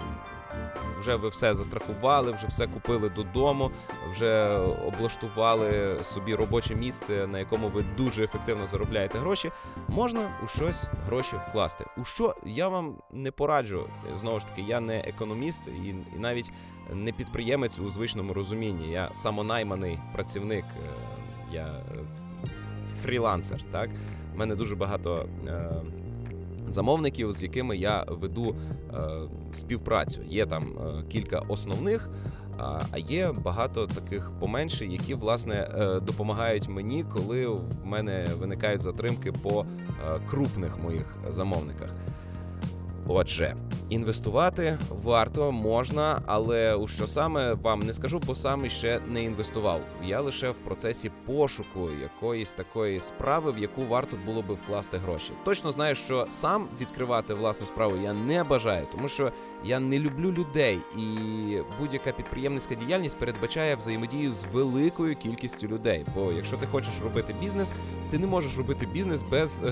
вже 0.99 1.15
ви 1.15 1.29
все 1.29 1.53
застрахували, 1.53 2.31
вже 2.31 2.47
все 2.47 2.67
купили 2.67 3.09
додому, 3.09 3.71
вже 4.11 4.57
облаштували 4.87 5.97
собі 6.03 6.35
робоче 6.35 6.75
місце, 6.75 7.27
на 7.27 7.39
якому 7.39 7.67
ви 7.67 7.83
дуже 7.97 8.23
ефективно 8.23 8.67
заробляєте 8.67 9.19
гроші. 9.19 9.51
Можна 9.87 10.29
у 10.43 10.47
щось 10.47 10.83
гроші 11.05 11.35
вкласти. 11.49 11.85
У 11.97 12.05
що 12.05 12.35
я 12.45 12.67
вам 12.67 12.95
не 13.11 13.31
пораджу. 13.31 13.83
Знову 14.15 14.39
ж 14.39 14.47
таки, 14.47 14.61
я 14.61 14.79
не 14.79 14.99
економіст 14.99 15.67
і, 15.67 15.87
і 15.89 16.19
навіть 16.19 16.51
не 16.93 17.11
підприємець 17.11 17.79
у 17.79 17.89
звичному 17.89 18.33
розумінні. 18.33 18.91
Я 18.91 19.09
самонайманий 19.13 19.99
працівник, 20.13 20.65
е, 20.65 20.89
я 21.51 21.83
фрілансер. 23.01 23.63
Так, 23.71 23.89
У 24.35 24.37
мене 24.37 24.55
дуже 24.55 24.75
багато. 24.75 25.25
Е, 25.47 25.71
замовників, 26.67 27.33
з 27.33 27.43
якими 27.43 27.77
я 27.77 28.05
веду 28.07 28.55
е, 28.93 28.97
співпрацю. 29.53 30.21
Є 30.27 30.45
там 30.45 30.63
е, 30.63 31.03
кілька 31.09 31.39
основних. 31.39 32.09
А 32.91 32.97
є 32.97 33.31
багато 33.43 33.87
таких 33.87 34.31
поменше, 34.39 34.85
які 34.85 35.13
власне 35.15 35.55
е, 35.55 35.99
допомагають 35.99 36.69
мені, 36.69 37.05
коли 37.13 37.47
в 37.47 37.85
мене 37.85 38.27
виникають 38.39 38.81
затримки 38.81 39.31
по 39.31 39.65
крупних 40.29 40.77
моїх 40.77 41.17
замовниках. 41.29 41.89
Отже, 43.09 43.55
інвестувати 43.89 44.77
варто 45.03 45.51
можна, 45.51 46.21
але 46.25 46.75
у 46.75 46.87
що 46.87 47.07
саме 47.07 47.53
вам 47.53 47.79
не 47.79 47.93
скажу, 47.93 48.21
бо 48.25 48.35
сам 48.35 48.69
ще 48.69 48.99
не 49.07 49.23
інвестував. 49.23 49.81
Я 50.03 50.21
лише 50.21 50.49
в 50.49 50.57
процесі 50.57 51.11
пошуку 51.25 51.89
якоїсь 52.01 52.51
такої 52.51 52.99
справи, 52.99 53.51
в 53.51 53.57
яку 53.57 53.85
варто 53.85 54.17
було 54.25 54.41
би 54.41 54.53
вкласти 54.53 54.97
гроші. 54.97 55.31
Точно 55.45 55.71
знаю, 55.71 55.95
що 55.95 56.27
сам 56.29 56.67
відкривати 56.81 57.33
власну 57.33 57.67
справу 57.67 57.95
я 58.03 58.13
не 58.13 58.43
бажаю, 58.43 58.87
тому 58.91 59.07
що 59.07 59.31
я 59.63 59.79
не 59.79 59.99
люблю 59.99 60.31
людей, 60.31 60.79
і 60.97 61.07
будь-яка 61.79 62.11
підприємницька 62.11 62.75
діяльність 62.75 63.17
передбачає 63.17 63.75
взаємодію 63.75 64.33
з 64.33 64.43
великою 64.43 65.15
кількістю 65.15 65.67
людей. 65.67 66.05
Бо 66.15 66.31
якщо 66.31 66.57
ти 66.57 66.67
хочеш 66.67 66.93
робити 67.03 67.35
бізнес, 67.41 67.71
ти 68.09 68.17
не 68.17 68.27
можеш 68.27 68.57
робити 68.57 68.85
бізнес 68.85 69.23
без 69.23 69.63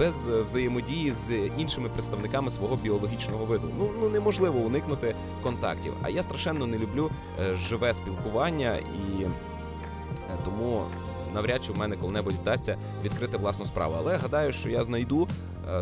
без 0.00 0.28
е, 0.28 0.42
взаємодії 0.42 1.10
з 1.10 1.32
іншими 1.58 1.88
представниками 1.88 2.50
свого 2.50 2.76
біологічного 2.76 3.44
виду. 3.44 3.68
Ну 3.78 3.90
ну 4.00 4.08
неможливо 4.08 4.58
уникнути 4.58 5.14
контактів. 5.42 5.92
А 6.02 6.08
я 6.08 6.22
страшенно 6.22 6.66
не 6.66 6.78
люблю 6.78 7.10
е, 7.40 7.54
живе 7.54 7.94
спілкування 7.94 8.76
і 8.76 9.22
е, 9.22 9.30
тому. 10.44 10.84
Навряд 11.34 11.64
чи 11.64 11.72
в 11.72 11.78
мене 11.78 11.96
коли-небудь 11.96 12.32
вдасться 12.32 12.76
відкрити 13.02 13.36
власну 13.36 13.66
справу, 13.66 13.94
але 13.98 14.16
гадаю, 14.16 14.52
що 14.52 14.70
я 14.70 14.84
знайду 14.84 15.28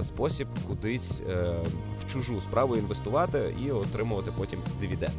спосіб 0.03 0.49
кудись 0.67 1.23
в 2.01 2.13
чужу 2.13 2.41
справу 2.41 2.77
інвестувати 2.77 3.55
і 3.65 3.71
отримувати 3.71 4.33
потім 4.37 4.61
дивіденди. 4.81 5.15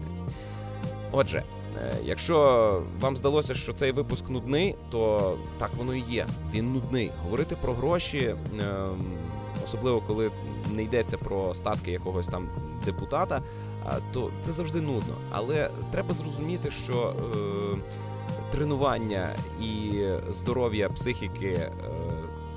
Отже, 1.11 1.43
якщо 2.03 2.83
вам 2.99 3.17
здалося, 3.17 3.55
що 3.55 3.73
цей 3.73 3.91
випуск 3.91 4.29
нудний, 4.29 4.75
то 4.91 5.37
так 5.57 5.71
воно 5.77 5.95
і 5.95 6.03
є. 6.09 6.27
Він 6.53 6.73
нудний. 6.73 7.11
Говорити 7.23 7.55
про 7.61 7.73
гроші, 7.73 8.35
ем, 8.59 9.17
особливо 9.63 10.01
коли 10.01 10.31
не 10.71 10.83
йдеться 10.83 11.17
про 11.17 11.55
статки 11.55 11.91
якогось 11.91 12.27
там 12.27 12.49
депутата, 12.85 13.41
то 14.13 14.31
це 14.41 14.51
завжди 14.51 14.81
нудно. 14.81 15.15
Але 15.31 15.69
треба 15.91 16.13
зрозуміти, 16.13 16.71
що 16.71 17.13
е, 17.13 17.77
тренування 18.51 19.35
і 19.61 20.03
здоров'я 20.29 20.89
психіки 20.89 21.47
е, 21.47 21.71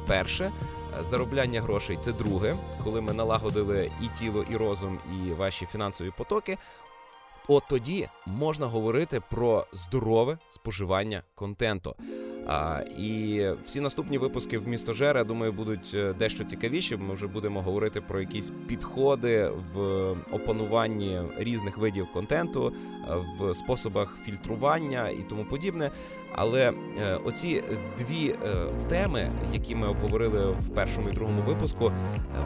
перше. 0.06 0.52
Заробляння 1.00 1.60
грошей 1.60 1.98
це 2.00 2.12
друге, 2.12 2.56
коли 2.84 3.00
ми 3.00 3.12
налагодили 3.12 3.90
і 4.02 4.18
тіло, 4.18 4.44
і 4.50 4.56
розум, 4.56 4.98
і 5.14 5.32
ваші 5.32 5.66
фінансові 5.66 6.12
потоки. 6.16 6.58
От 7.48 7.62
тоді 7.68 8.08
можна 8.26 8.66
говорити 8.66 9.22
про 9.30 9.66
здорове 9.72 10.38
споживання 10.48 11.22
контенту. 11.34 11.96
А, 12.46 12.80
І 12.98 13.46
всі 13.64 13.80
наступні 13.80 14.18
випуски 14.18 14.58
в 14.58 14.68
місто 14.68 14.92
Жера, 14.92 15.20
я 15.20 15.24
думаю, 15.24 15.52
будуть 15.52 15.90
е, 15.94 16.12
дещо 16.12 16.44
цікавіші. 16.44 16.96
Ми 16.96 17.14
вже 17.14 17.26
будемо 17.26 17.62
говорити 17.62 18.00
про 18.00 18.20
якісь 18.20 18.52
підходи 18.66 19.50
в 19.74 20.10
опануванні 20.32 21.20
різних 21.36 21.78
видів 21.78 22.12
контенту, 22.12 22.72
е, 22.72 23.14
в 23.38 23.54
способах 23.54 24.16
фільтрування 24.24 25.08
і 25.08 25.24
тому 25.28 25.44
подібне. 25.44 25.90
Але 26.34 26.72
е, 27.00 27.18
оці 27.24 27.62
дві 27.98 28.28
е, 28.28 28.54
теми, 28.88 29.30
які 29.52 29.74
ми 29.74 29.86
обговорили 29.86 30.50
в 30.60 30.68
першому 30.68 31.08
і 31.08 31.12
другому 31.12 31.42
випуску, 31.46 31.92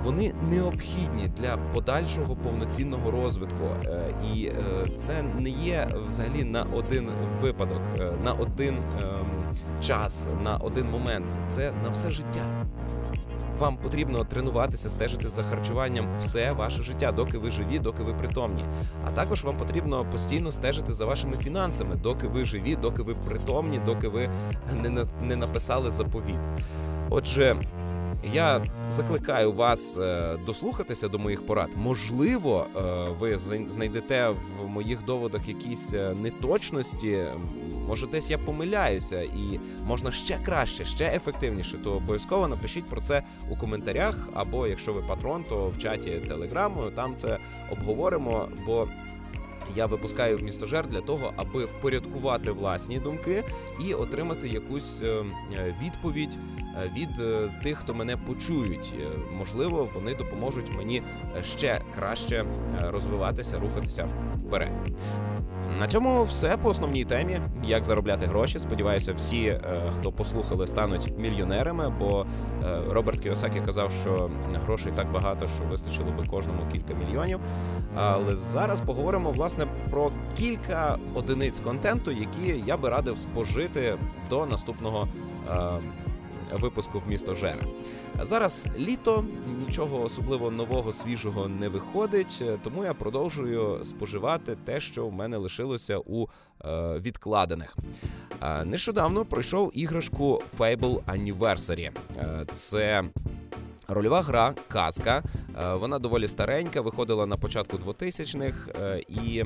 вони 0.04 0.34
необхідні 0.50 1.30
для 1.38 1.56
подальшого 1.56 2.36
повноцінного 2.36 3.10
розвитку, 3.10 3.64
е, 3.84 4.00
і 4.34 4.44
е, 4.44 4.54
це 4.96 5.22
не 5.38 5.50
є 5.50 5.88
взагалі 6.06 6.44
на 6.44 6.66
один 6.74 7.08
випадок, 7.40 7.80
е, 7.98 8.12
на 8.24 8.32
один 8.32 8.74
ем, 8.74 9.26
час, 9.82 10.28
на 10.42 10.56
один 10.56 10.90
момент. 10.90 11.26
Це 11.46 11.72
на 11.82 11.88
все 11.88 12.10
життя. 12.10 12.66
Вам 13.58 13.76
потрібно 13.76 14.24
тренуватися, 14.24 14.88
стежити 14.88 15.28
за 15.28 15.42
харчуванням 15.42 16.06
все 16.20 16.52
ваше 16.52 16.82
життя, 16.82 17.12
доки 17.12 17.38
ви 17.38 17.50
живі, 17.50 17.78
доки 17.78 18.02
ви 18.02 18.12
притомні. 18.12 18.62
А 19.06 19.10
також 19.10 19.44
вам 19.44 19.56
потрібно 19.56 20.04
постійно 20.12 20.52
стежити 20.52 20.94
за 20.94 21.04
вашими 21.04 21.36
фінансами, 21.36 21.96
доки 21.96 22.26
ви 22.26 22.44
живі, 22.44 22.76
доки 22.76 23.02
ви 23.02 23.14
притомні, 23.14 23.75
доки 23.78 24.08
ви 24.08 24.28
не 24.82 25.06
не 25.22 25.36
написали 25.36 25.90
заповіт. 25.90 26.40
Отже. 27.10 27.56
Я 28.32 28.62
закликаю 28.92 29.52
вас 29.52 29.98
е, 29.98 30.36
дослухатися 30.46 31.08
до 31.08 31.18
моїх 31.18 31.46
порад. 31.46 31.68
Можливо, 31.76 32.66
е, 32.76 32.80
ви 33.18 33.38
знайдете 33.68 34.28
в 34.62 34.68
моїх 34.68 35.04
доводах 35.04 35.48
якісь 35.48 35.92
е, 35.94 36.14
неточності. 36.22 37.20
Може, 37.88 38.06
десь 38.06 38.30
я 38.30 38.38
помиляюся, 38.38 39.22
і 39.22 39.60
можна 39.86 40.12
ще 40.12 40.38
краще, 40.44 40.84
ще 40.84 41.04
ефективніше. 41.04 41.78
То 41.84 41.92
обов'язково 41.92 42.48
напишіть 42.48 42.84
про 42.84 43.00
це 43.00 43.22
у 43.50 43.56
коментарях. 43.56 44.28
Або 44.34 44.66
якщо 44.66 44.92
ви 44.92 45.02
патрон, 45.02 45.44
то 45.48 45.68
в 45.68 45.78
чаті 45.78 46.10
телеграму 46.10 46.90
там 46.90 47.16
це 47.16 47.38
обговоримо. 47.70 48.48
Бо 48.66 48.88
я 49.76 49.86
випускаю 49.86 50.36
в 50.36 50.42
містожер 50.42 50.86
для 50.86 51.00
того, 51.00 51.32
аби 51.36 51.64
впорядкувати 51.64 52.50
власні 52.50 52.98
думки 52.98 53.44
і 53.86 53.94
отримати 53.94 54.48
якусь 54.48 55.02
відповідь 55.82 56.38
Е, 56.58 56.65
від 56.96 57.20
е, 57.20 57.48
тих, 57.62 57.78
хто 57.78 57.94
мене 57.94 58.16
почують. 58.16 58.94
Е, 59.00 59.06
можливо, 59.38 59.88
вони 59.94 60.14
допоможуть 60.14 60.76
мені 60.76 61.02
ще 61.44 61.80
краще 61.98 62.44
розвиватися, 62.80 63.58
рухатися 63.58 64.08
вперед. 64.34 64.72
На 65.78 65.88
цьому 65.88 66.24
все 66.24 66.56
по 66.56 66.68
основній 66.68 67.04
темі, 67.04 67.40
як 67.64 67.84
заробляти 67.84 68.26
гроші. 68.26 68.58
Сподіваюся, 68.58 69.12
всі, 69.12 69.60
хто 69.98 70.12
послухали, 70.12 70.66
стануть 70.66 71.12
мільйонерами. 71.18 71.92
Бо 71.98 72.26
Роберт 72.90 73.20
Кіосакі 73.20 73.60
казав, 73.60 73.92
що 74.02 74.30
грошей 74.66 74.92
так 74.96 75.12
багато, 75.12 75.46
що 75.46 75.64
вистачило 75.64 76.10
би 76.10 76.26
кожному 76.26 76.60
кілька 76.72 76.94
мільйонів. 76.94 77.40
Але 77.94 78.36
зараз 78.36 78.80
поговоримо 78.80 79.30
власне 79.30 79.66
про 79.90 80.10
кілька 80.38 80.98
одиниць 81.14 81.60
контенту, 81.60 82.10
які 82.10 82.62
я 82.66 82.76
би 82.76 82.88
радив 82.88 83.18
спожити 83.18 83.98
до 84.30 84.46
наступного 84.46 85.08
випуску 86.52 86.98
в 86.98 87.08
місто 87.08 87.34
Жера. 87.34 87.62
Зараз 88.22 88.66
літо, 88.78 89.24
нічого 89.66 90.02
особливо 90.02 90.50
нового, 90.50 90.92
свіжого 90.92 91.48
не 91.48 91.68
виходить, 91.68 92.42
тому 92.64 92.84
я 92.84 92.94
продовжую 92.94 93.84
споживати 93.84 94.56
те, 94.64 94.80
що 94.80 95.06
в 95.06 95.12
мене 95.12 95.36
лишилося 95.36 95.98
у 95.98 96.26
е, 96.64 96.98
відкладених. 96.98 97.76
Нещодавно 98.64 99.24
пройшов 99.24 99.70
іграшку 99.74 100.42
Fable 100.58 101.02
Anniversary. 101.04 101.90
Е, 102.18 102.46
це 102.52 103.04
Рольова 103.88 104.22
гра 104.22 104.54
казка. 104.68 105.22
Е, 105.58 105.74
вона 105.74 105.98
доволі 105.98 106.28
старенька, 106.28 106.80
виходила 106.80 107.26
на 107.26 107.36
початку 107.36 107.76
2000-х 107.76 108.72
е, 108.80 109.02
і 109.08 109.44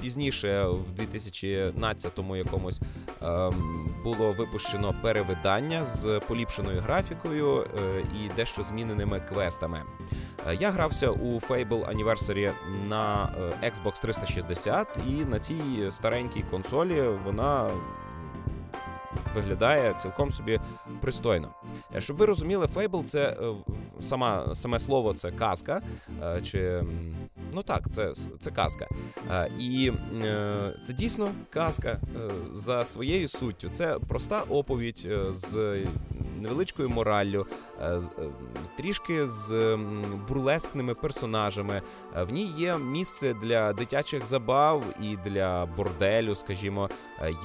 пізніше, 0.00 0.64
в 0.64 1.00
2011-му 1.00 2.36
якомусь 2.36 2.80
ем, 3.22 3.88
було 4.04 4.32
випущено 4.32 4.94
перевидання 5.02 5.86
з 5.86 6.20
поліпшеною 6.28 6.80
графікою 6.80 7.60
е, 7.60 8.00
і 8.00 8.30
дещо 8.36 8.62
зміненими 8.62 9.20
квестами. 9.20 9.82
Я 10.60 10.70
грався 10.70 11.10
у 11.10 11.40
Fable 11.40 11.94
Anniversary 11.94 12.50
на 12.88 13.32
Xbox 13.62 14.00
360, 14.00 14.88
і 15.08 15.10
на 15.10 15.38
цій 15.38 15.88
старенькій 15.90 16.44
консолі 16.50 17.02
вона 17.24 17.70
виглядає 19.34 19.94
цілком 20.02 20.32
собі 20.32 20.60
пристойно. 21.00 21.50
Е, 21.94 22.00
щоб 22.00 22.16
ви 22.16 22.26
розуміли, 22.26 22.66
Фейбл 22.66 23.04
це 23.04 23.28
е, 23.28 23.54
сама 24.00 24.54
саме 24.54 24.80
слово 24.80 25.14
це 25.14 25.30
казка. 25.30 25.82
Е, 26.22 26.40
чи 26.40 26.82
ну 27.52 27.62
так, 27.62 27.90
це 27.90 28.12
це 28.40 28.50
казка. 28.50 28.88
І 29.58 29.92
це 30.86 30.92
дійсно 30.92 31.30
казка 31.50 31.98
за 32.52 32.84
своєю 32.84 33.28
суттю. 33.28 33.70
Це 33.72 33.98
проста 34.08 34.42
оповідь 34.48 35.08
з 35.30 35.84
невеличкою 36.38 36.88
мораллю, 36.88 37.46
трішки 38.76 39.26
з 39.26 39.78
бурлескними 40.28 40.94
персонажами. 40.94 41.82
В 42.16 42.30
ній 42.30 42.52
є 42.58 42.78
місце 42.78 43.34
для 43.34 43.72
дитячих 43.72 44.26
забав 44.26 44.84
і 45.02 45.16
для 45.24 45.66
борделю, 45.66 46.34
скажімо, 46.34 46.88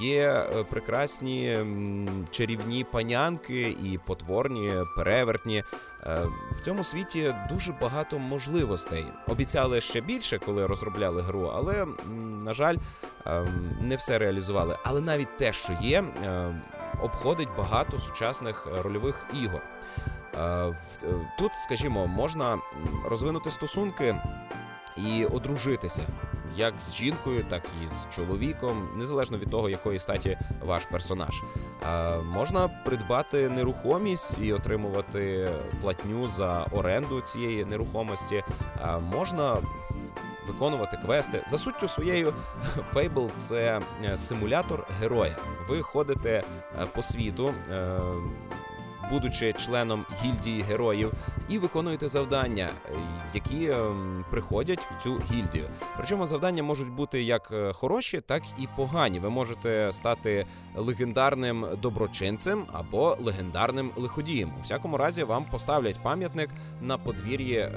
є 0.00 0.46
прекрасні 0.70 1.58
чарівні 2.30 2.84
панянки 2.84 3.76
і 3.84 3.98
потворні, 4.06 4.72
перевертні. 4.96 5.64
Е, 6.06 6.26
в 6.50 6.64
цьому 6.64 6.84
світі 6.84 7.34
дуже 7.48 7.72
багато 7.72 8.18
можливостей. 8.18 9.06
Обіцяли 9.28 9.80
ще 9.80 10.00
більше, 10.00 10.38
коли 10.38 10.66
розробляли 10.66 11.22
гру, 11.22 11.52
але 11.54 11.86
на 12.44 12.54
жаль, 12.54 12.76
ем, 13.26 13.46
не 13.80 13.96
все 13.96 14.18
реалізували. 14.18 14.76
Але 14.84 15.00
навіть 15.00 15.36
те, 15.36 15.52
що 15.52 15.78
є, 15.80 16.04
ем, 16.24 16.60
обходить 17.02 17.48
багато 17.58 17.98
сучасних 17.98 18.66
рольових 18.82 19.26
ігор. 19.42 19.62
Тут, 21.38 21.54
скажімо, 21.54 22.06
можна 22.06 22.58
розвинути 23.10 23.50
стосунки 23.50 24.16
і 24.96 25.24
одружитися 25.24 26.02
як 26.56 26.78
з 26.78 26.94
жінкою, 26.94 27.44
так 27.48 27.62
і 27.82 27.88
з 27.88 28.14
чоловіком, 28.14 28.88
незалежно 28.96 29.38
від 29.38 29.50
того, 29.50 29.68
якої 29.68 29.98
статі 29.98 30.38
ваш 30.64 30.84
персонаж. 30.84 31.42
Можна 32.24 32.68
придбати 32.68 33.48
нерухомість 33.48 34.38
і 34.38 34.52
отримувати 34.52 35.48
платню 35.80 36.28
за 36.28 36.66
оренду 36.72 37.20
цієї 37.20 37.64
нерухомості. 37.64 38.44
Можна 39.00 39.56
виконувати 40.46 40.96
квести. 40.96 41.44
За 41.48 41.58
суттю 41.58 41.88
своєю, 41.88 42.34
Fable– 42.94 43.30
це 43.36 43.80
е, 44.04 44.16
симулятор 44.16 44.86
героя. 45.00 45.36
Ви 45.68 45.82
ходите 45.82 46.30
е, 46.82 46.86
по 46.94 47.02
світу. 47.02 47.54
Е, 47.70 47.98
будучи 49.10 49.52
членом 49.52 50.04
гільдії 50.22 50.62
героїв, 50.62 51.12
і 51.48 51.58
виконуєте 51.58 52.08
завдання, 52.08 52.68
які 53.34 53.72
приходять 54.30 54.78
в 54.78 55.02
цю 55.02 55.22
гільдію. 55.32 55.68
Причому 55.96 56.26
завдання 56.26 56.62
можуть 56.62 56.90
бути 56.90 57.22
як 57.22 57.52
хороші, 57.72 58.20
так 58.20 58.42
і 58.58 58.68
погані. 58.76 59.18
Ви 59.18 59.30
можете 59.30 59.90
стати 59.92 60.46
легендарним 60.76 61.66
доброчинцем 61.82 62.66
або 62.72 63.16
легендарним 63.20 63.90
лиходієм. 63.96 64.52
У 64.58 64.62
всякому 64.62 64.96
разі, 64.96 65.24
вам 65.24 65.44
поставлять 65.44 66.02
пам'ятник 66.02 66.50
на 66.80 66.98
подвір'ї. 66.98 67.68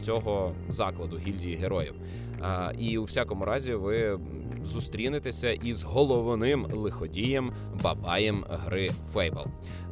Цього 0.00 0.52
закладу 0.68 1.18
гільдії 1.18 1.56
героїв, 1.56 1.94
а, 2.40 2.72
і 2.78 2.98
у 2.98 3.04
всякому 3.04 3.44
разі 3.44 3.74
ви 3.74 4.18
зустрінетеся 4.64 5.52
із 5.52 5.82
головним 5.82 6.66
лиходієм 6.72 7.52
бабаєм 7.82 8.44
гри 8.48 8.90
Fable. 9.14 9.46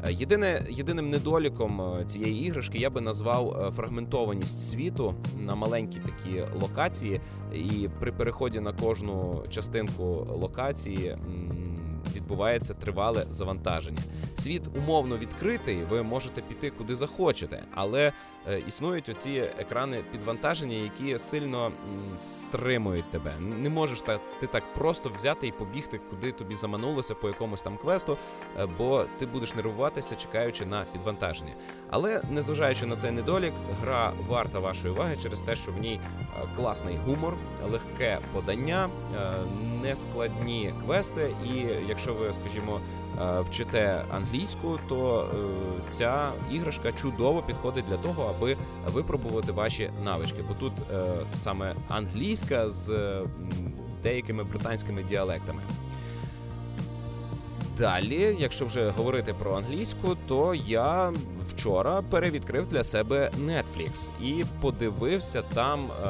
Е, 0.05 0.13
єдине, 0.13 0.67
єдиним 0.71 1.11
недоліком 1.11 1.81
е, 1.81 2.05
цієї 2.05 2.47
іграшки 2.47 2.79
я 2.79 2.91
би 2.91 3.01
назвав 3.01 3.67
е, 3.69 3.71
фрагментованість 3.71 4.71
світу 4.71 5.15
на 5.39 5.55
маленькі 5.55 6.01
такі 6.01 6.43
локації, 6.61 7.21
і 7.55 7.89
при 8.01 8.13
переході 8.13 8.61
на 8.61 8.73
кожну 8.73 9.45
частинку 9.51 10.05
локації 10.41 11.17
відбувається 12.17 12.75
тривале 12.75 13.27
завантаження. 13.31 14.03
Світ 14.39 14.63
умовно 14.77 15.19
відкритий, 15.19 15.83
ви 15.91 16.03
можете 16.03 16.41
піти 16.41 16.71
куди 16.71 16.97
захочете, 16.97 17.63
але 17.75 18.13
існують 18.69 19.09
оці 19.09 19.51
екрани 19.59 20.03
підвантаження, 20.13 20.77
які 20.77 21.19
сильно 21.19 21.73
стримують 22.17 23.11
тебе. 23.11 23.35
Не 23.41 23.69
можеш 23.69 24.01
та 24.01 24.19
ти 24.41 24.47
так 24.47 24.75
просто 24.75 25.11
взяти 25.17 25.47
і 25.47 25.53
побігти, 25.53 26.01
куди 26.11 26.33
тобі 26.33 26.55
заманулося 26.55 27.15
по 27.15 27.29
якомусь 27.29 27.63
там 27.63 27.77
квесту, 27.77 28.17
е, 28.59 28.67
бо 28.79 29.05
ти 29.19 29.27
будеш 29.27 29.55
нервуватися, 29.55 30.17
чекаючи 30.17 30.67
на 30.67 30.85
підвантаження. 30.85 31.53
Але 31.91 32.23
незважаючи 32.31 32.87
на 32.87 32.97
цей 32.97 33.11
недолік, 33.11 33.53
гра 33.83 34.13
варта 34.29 34.59
вашої 34.59 34.95
уваги 34.95 35.17
через 35.23 35.41
те, 35.41 35.57
що 35.57 35.73
в 35.73 35.79
ній 35.79 36.01
е, 36.21 36.49
класний 36.57 36.97
гумор, 36.97 37.35
легке 37.71 38.19
подання, 38.33 38.91
нескладні 39.83 40.75
квести, 40.85 41.35
і 41.45 41.57
якщо 41.89 42.15
ви, 42.15 42.33
скажімо, 42.33 42.81
Е, 43.08 43.08
вчите 43.41 44.05
англійську, 44.11 44.79
то 44.89 45.23
е, 45.23 45.91
ця 45.91 46.33
іграшка 46.53 46.93
чудово 46.93 47.43
підходить 47.43 47.85
для 47.89 47.97
того, 47.97 48.35
аби 48.37 48.57
випробувати 48.87 49.53
ваші 49.53 49.91
навички. 50.05 50.45
Бо 50.49 50.55
тут 50.55 50.73
е, 50.93 51.05
саме 51.35 51.75
англійська 51.89 52.69
з 52.69 53.13
деякими 54.03 54.45
британськими 54.45 55.03
діалектами. 55.03 55.63
Далі, 57.79 58.37
якщо 58.39 58.67
вже 58.67 58.91
говорити 58.91 59.35
про 59.35 59.57
англійську, 59.57 60.17
то 60.29 60.55
я 60.55 61.13
вчора 61.49 62.03
перевідкрив 62.03 62.67
для 62.67 62.85
себе 62.85 63.31
Netflix 63.41 64.11
і 64.23 64.45
подивився 64.61 65.43
там 65.43 65.91
е, 65.91 66.09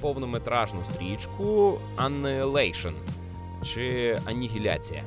повнометражну 0.00 0.84
стрічку 0.84 1.78
Annihilation 1.96 2.92
чи 3.62 4.18
Анігіляція. 4.24 5.04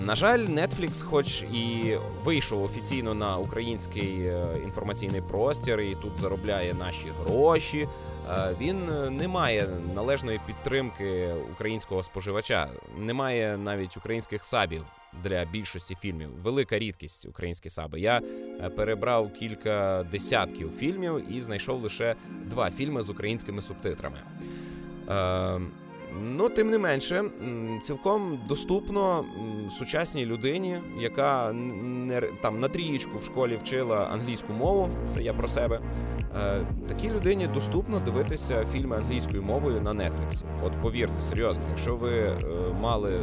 На 0.00 0.14
жаль, 0.14 0.38
Netflix, 0.38 1.04
хоч 1.04 1.42
і 1.42 1.96
вийшов 2.24 2.62
офіційно 2.62 3.14
на 3.14 3.38
український 3.38 4.20
е, 4.20 4.46
інформаційний 4.64 5.20
простір 5.20 5.80
і 5.80 5.94
тут 5.94 6.16
заробляє 6.16 6.74
наші 6.74 7.12
гроші. 7.20 7.88
Е, 8.30 8.56
він 8.60 8.78
не 9.16 9.28
має 9.28 9.68
належної 9.94 10.40
підтримки 10.46 11.34
українського 11.52 12.02
споживача, 12.02 12.68
немає 12.98 13.56
навіть 13.56 13.96
українських 13.96 14.44
сабів 14.44 14.84
для 15.22 15.44
більшості 15.44 15.94
фільмів. 15.94 16.30
Велика 16.42 16.78
рідкість 16.78 17.26
українські 17.26 17.70
саби. 17.70 18.00
Я 18.00 18.18
е, 18.18 18.70
перебрав 18.70 19.32
кілька 19.32 20.06
десятків 20.10 20.70
фільмів 20.78 21.32
і 21.32 21.42
знайшов 21.42 21.82
лише 21.82 22.14
два 22.44 22.70
фільми 22.70 23.02
з 23.02 23.10
українськими 23.10 23.62
субтитрами. 23.62 24.18
Ну, 26.22 26.48
тим 26.48 26.70
не 26.70 26.78
менше, 26.78 27.24
цілком 27.82 28.38
доступно 28.48 29.24
сучасній 29.78 30.26
людині, 30.26 30.78
яка 31.00 31.52
не 31.52 32.20
там 32.20 32.60
на 32.60 32.68
трієчку 32.68 33.18
в 33.18 33.24
школі 33.24 33.58
вчила 33.62 33.96
англійську 33.96 34.52
мову. 34.52 34.90
Це 35.10 35.22
я 35.22 35.32
про 35.32 35.48
себе. 35.48 35.80
Е, 36.36 36.66
такій 36.88 37.10
людині 37.10 37.48
доступно 37.54 38.00
дивитися 38.00 38.66
фільми 38.72 38.96
англійською 38.96 39.42
мовою 39.42 39.80
на 39.80 39.90
Netflix. 39.90 40.42
От 40.62 40.72
повірте, 40.82 41.22
серйозно, 41.22 41.62
якщо 41.68 41.96
ви 41.96 42.12
е, 42.12 42.36
мали 42.80 43.18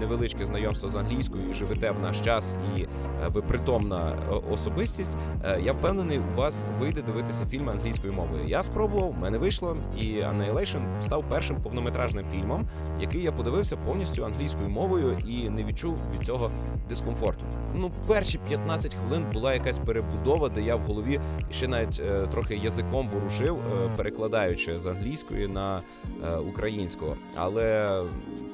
невеличке 0.00 0.44
знайомство 0.44 0.90
з 0.90 0.96
англійською 0.96 1.42
і 1.50 1.54
живете 1.54 1.90
в 1.90 2.02
наш 2.02 2.20
час, 2.20 2.54
і 2.76 2.82
е, 2.82 2.88
ви 3.28 3.42
притомна 3.42 4.12
особистість, 4.50 5.16
я 5.62 5.72
впевнений, 5.72 6.18
у 6.18 6.36
вас 6.36 6.64
вийде 6.80 7.02
дивитися 7.02 7.46
фільми 7.46 7.72
англійською 7.72 8.12
мовою. 8.12 8.44
Я 8.46 8.62
спробував, 8.62 9.10
в 9.12 9.18
мене 9.18 9.38
вийшло, 9.38 9.76
і 9.98 10.04
Annihilation 10.04 11.02
став 11.02 11.24
першим 11.28 11.56
повнометражним 11.56 12.24
фільмом, 12.32 12.66
який 13.00 13.22
я 13.22 13.32
подивився 13.32 13.76
повністю 13.76 14.24
англійською 14.24 14.68
мовою 14.68 15.18
і 15.26 15.50
не 15.50 15.64
відчув 15.64 15.98
від 16.14 16.26
цього 16.26 16.50
дискомфорту. 16.88 17.44
Ну, 17.74 17.90
перші 18.06 18.38
15 18.48 18.94
хвилин 18.94 19.26
була 19.32 19.54
якась 19.54 19.78
перебудова, 19.78 20.48
де 20.48 20.60
я 20.60 20.76
в 20.76 20.80
голові 20.80 21.20
ще 21.50 21.68
навіть 21.68 22.00
е, 22.00 22.26
трохи 22.26 22.56
язиком 22.56 23.08
ворушив, 23.08 23.56
е, 23.56 23.88
перекладаючи 23.96 24.76
з 24.76 24.86
англійської 24.86 25.48
на 25.48 25.80
е, 26.24 26.36
українську. 26.36 27.16
Але 27.34 28.02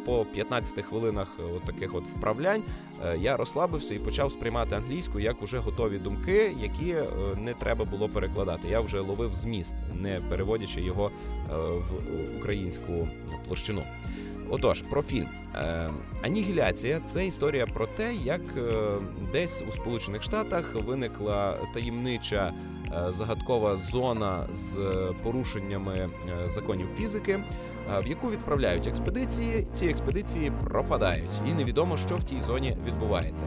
по 0.08 0.24
15 0.24 0.84
хвилинах 0.84 1.28
от 1.56 1.62
таких 1.62 1.94
от 1.94 2.04
вправлянь 2.04 2.62
е, 3.04 3.18
я 3.20 3.36
розслабився 3.36 3.94
і 3.94 3.98
почав 3.98 4.32
сприймати 4.32 4.76
англійську 4.76 5.20
як 5.20 5.42
уже 5.42 5.58
готові 5.58 5.98
думки, 5.98 6.56
які 6.60 6.90
е, 6.90 7.06
не 7.36 7.54
треба 7.54 7.84
було 7.84 8.08
перекладати. 8.08 8.70
Я 8.70 8.80
вже 8.80 9.00
ловив 9.00 9.34
зміст, 9.34 9.74
не 9.94 10.20
переводячи 10.28 10.80
його 10.80 11.10
е, 11.10 11.54
в 11.56 11.92
українську 12.38 13.08
площину. 13.58 13.82
Отож, 14.50 14.82
про 14.82 15.02
фільм 15.02 15.28
Анігіляція 16.22 17.00
це 17.00 17.26
історія 17.26 17.66
про 17.66 17.86
те, 17.86 18.14
як 18.14 18.40
десь 19.32 19.62
у 19.68 19.72
Сполучених 19.72 20.22
Штатах 20.22 20.74
виникла 20.74 21.58
таємнича 21.74 22.52
загадкова 23.08 23.76
зона 23.76 24.46
з 24.54 24.78
порушеннями 25.22 26.10
законів 26.46 26.86
фізики 26.98 27.40
в 28.04 28.06
яку 28.06 28.30
відправляють 28.30 28.86
експедиції. 28.86 29.66
Ці 29.72 29.86
експедиції 29.86 30.52
пропадають, 30.64 31.30
і 31.46 31.52
невідомо, 31.52 31.96
що 31.96 32.16
в 32.16 32.24
тій 32.24 32.40
зоні 32.46 32.76
відбувається. 32.86 33.46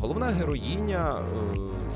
Головна 0.00 0.26
героїня, 0.26 1.18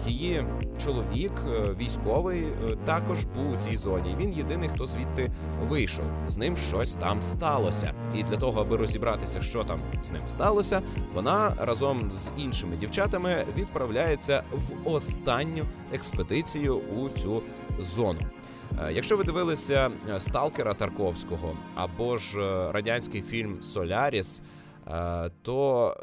е, 0.07 0.11
її 0.11 0.45
чоловік, 0.85 1.33
е, 1.49 1.75
військовий, 1.81 2.43
е, 2.43 2.77
також 2.85 3.25
був 3.25 3.53
у 3.53 3.57
цій 3.57 3.77
зоні. 3.77 4.17
Він 4.19 4.33
єдиний, 4.33 4.69
хто 4.69 4.87
звідти 4.87 5.31
вийшов. 5.69 6.05
З 6.29 6.37
ним 6.37 6.57
щось 6.57 6.95
там 6.95 7.23
сталося. 7.23 7.93
І 8.15 8.23
для 8.23 8.37
того, 8.37 8.61
аби 8.61 8.77
розібратися, 8.77 9.43
що 9.43 9.65
там 9.65 9.81
з 10.05 10.11
ним 10.11 10.23
сталося, 10.29 10.83
вона 11.15 11.53
разом 11.59 12.11
з 12.13 12.31
іншими 12.37 12.77
дівчатами 12.77 13.45
відправляється 13.57 14.43
в 14.53 14.89
останню 14.89 15.65
експедицію 15.93 16.77
у 16.77 17.09
цю 17.09 17.43
зону. 17.81 18.21
Е, 18.83 18.93
якщо 18.93 19.17
ви 19.17 19.25
дивилися 19.25 19.91
е, 20.11 20.21
Сталкера 20.21 20.75
Тарковського 20.75 21.57
або 21.75 22.19
ж 22.19 22.41
е, 22.41 22.73
радянський 22.73 23.23
фільм 23.23 23.63
Соляріс, 23.63 24.43
то, 25.43 25.97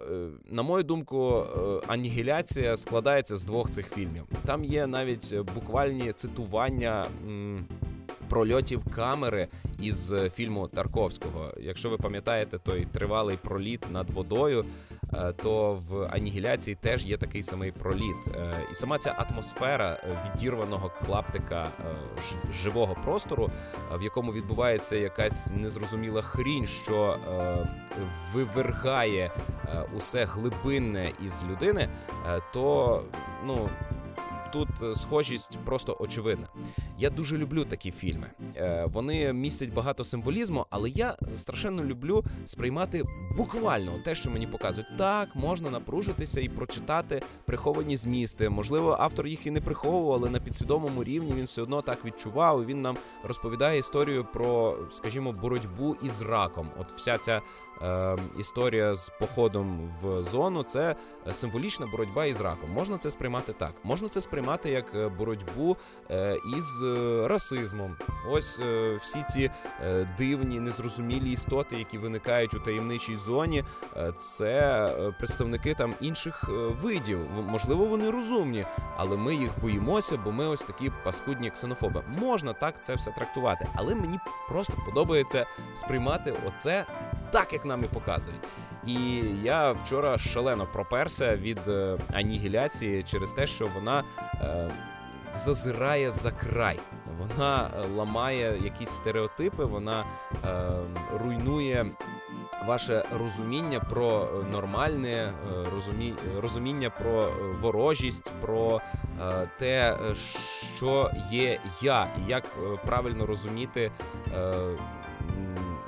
на 0.45 0.63
мою 0.63 0.83
думку, 0.83 1.45
анігіляція 1.87 2.77
складається 2.77 3.37
з 3.37 3.43
двох 3.43 3.71
цих 3.71 3.89
фільмів. 3.89 4.23
Там 4.45 4.63
є 4.63 4.87
навіть 4.87 5.35
буквальні 5.55 6.11
цитування 6.11 7.05
прольотів 8.29 8.81
камери 8.95 9.47
із 9.81 10.13
фільму 10.33 10.67
Тарковського. 10.67 11.53
Якщо 11.59 11.89
ви 11.89 11.97
пам'ятаєте 11.97 12.57
той 12.57 12.87
тривалий 12.93 13.37
проліт 13.37 13.91
над 13.91 14.09
водою, 14.09 14.65
е, 14.91 14.92
то 15.43 15.81
в 15.89 16.07
анігіляції 16.11 16.77
теж 16.81 17.05
є 17.05 17.17
такий 17.17 17.43
самий 17.43 17.71
проліт. 17.71 18.27
Е, 18.27 18.53
і 18.71 18.75
сама 18.75 18.97
ця 18.97 19.11
атмосфера 19.11 19.97
відірваного 20.25 20.91
клаптика 21.05 21.67
живого 22.63 22.95
простору, 23.03 23.49
в 23.93 24.03
якому 24.03 24.33
відбувається 24.33 24.95
якась 24.95 25.51
незрозуміла 25.51 26.21
хрінь, 26.21 26.67
що 26.67 27.17
вивергає 28.33 29.31
усе 29.97 30.25
глибинне 30.25 31.11
із 31.25 31.43
людини, 31.43 31.89
то 32.53 33.03
ну 33.45 33.69
тут 34.53 34.69
е, 34.83 34.95
схожість 34.95 35.57
просто 35.65 35.97
очевидна. 35.99 36.47
Я 36.97 37.09
дуже 37.09 37.37
люблю 37.37 37.65
такі 37.65 37.91
фільми. 37.91 38.27
Е, 38.55 38.85
вони 38.93 39.33
містять 39.33 39.73
багато 39.73 40.03
символізму, 40.03 40.65
але 40.69 40.89
я 40.89 41.15
страшенно 41.35 41.83
люблю 41.83 42.23
сприймати 42.45 43.03
буквально 43.37 43.91
те, 44.05 44.15
що 44.15 44.29
мені 44.29 44.47
показують. 44.47 44.97
Так, 44.97 45.35
можна 45.35 45.69
напружитися 45.69 46.41
і 46.41 46.49
прочитати 46.49 47.21
приховані 47.45 47.97
змісти. 47.97 48.49
Можливо, 48.49 48.97
автор 48.99 49.27
їх 49.27 49.45
і 49.45 49.51
не 49.51 49.61
приховував, 49.61 50.13
але 50.13 50.29
на 50.29 50.39
підсвідомому 50.39 51.03
рівні 51.03 51.33
він 51.37 51.45
все 51.45 51.61
одно 51.61 51.81
так 51.81 52.05
відчував. 52.05 52.65
Він 52.65 52.81
нам 52.81 52.97
розповідає 53.23 53.79
історію 53.79 54.25
про, 54.33 54.77
скажімо, 54.91 55.31
боротьбу 55.31 55.95
із 56.03 56.21
раком. 56.21 56.67
От 56.79 56.87
вся 56.97 57.17
ця 57.17 57.41
історія 58.39 58.95
з 58.95 59.09
походом 59.19 59.91
в 60.01 60.23
зону 60.23 60.63
це 60.63 60.95
символічна 61.31 61.87
боротьба 61.87 62.25
із 62.25 62.41
раком. 62.41 62.71
Можна 62.71 62.97
це 62.97 63.11
сприймати 63.11 63.53
так. 63.53 63.73
Можна 63.83 64.09
це 64.09 64.21
сприймати 64.21 64.69
як 64.69 64.85
е, 64.95 65.09
боротьбу 65.09 65.77
е, 66.11 66.37
із 66.57 66.83
е, 66.83 67.27
расизмом. 67.27 67.95
Ось 68.29 68.59
всі 69.01 69.25
ці 69.29 69.51
дивні, 70.17 70.59
незрозумілі 70.59 71.31
істоти, 71.31 71.75
які 71.75 71.97
виникають 71.97 72.53
у 72.53 72.59
таємничій 72.59 73.17
зоні. 73.17 73.63
Це 74.17 74.89
представники 75.17 75.73
там 75.73 75.93
інших 76.01 76.43
видів. 76.81 77.19
Можливо, 77.47 77.85
вони 77.85 78.09
розумні, 78.09 78.65
але 78.97 79.17
ми 79.17 79.35
їх 79.35 79.49
боїмося, 79.61 80.19
бо 80.23 80.31
ми 80.31 80.47
ось 80.47 80.61
такі 80.61 80.91
паскудні 81.03 81.49
ксенофоби. 81.49 82.03
Можна 82.19 82.53
так 82.53 82.75
це 82.81 82.95
все 82.95 83.11
трактувати, 83.11 83.67
але 83.75 83.95
мені 83.95 84.19
просто 84.49 84.73
подобається 84.85 85.45
сприймати 85.75 86.33
оце 86.47 86.85
так, 87.33 87.53
як 87.53 87.65
нам 87.65 87.83
і 87.83 87.87
показують. 87.87 88.41
І 88.85 88.95
я 89.43 89.71
вчора 89.71 90.17
шалено 90.17 90.67
проперся 90.73 91.35
від 91.35 91.67
е, 91.67 91.97
анігіляції 92.13 93.03
через 93.03 93.31
те, 93.31 93.47
що 93.47 93.67
вона 93.75 94.03
е, 94.33 94.71
зазирає 95.33 96.11
за 96.11 96.31
край. 96.31 96.79
Вона 97.19 97.67
е, 97.67 97.87
ламає 97.95 98.59
якісь 98.63 98.89
стереотипи, 98.89 99.63
вона 99.63 100.03
е, 100.03 100.59
руйнує 101.23 101.85
ваше 102.67 103.05
розуміння 103.19 103.79
про 103.79 104.29
нормальне, 104.51 105.09
е, 105.09 105.33
розумі... 105.73 106.13
розуміння 106.41 106.89
про 106.89 107.31
ворожість, 107.61 108.31
про 108.41 108.81
те, 109.59 109.97
що 110.75 111.11
є 111.31 111.59
я, 111.81 112.07
і 112.17 112.29
як 112.31 112.43
правильно 112.85 113.25
розуміти. 113.25 113.91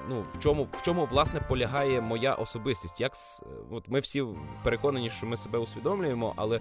Е, 0.06 0.10
ну 0.10 0.24
в 0.34 0.40
чому 0.40 0.68
в 0.72 0.82
чому 0.82 1.06
власне 1.06 1.40
полягає 1.40 2.02
моя 2.02 2.34
особистість? 2.34 3.02
Як 3.02 3.12
от 3.72 3.84
ми 3.88 4.00
всі 4.00 4.24
переконані, 4.64 5.10
що 5.10 5.26
ми 5.26 5.38
себе 5.38 5.60
усвідомлюємо, 5.60 6.34
але 6.36 6.60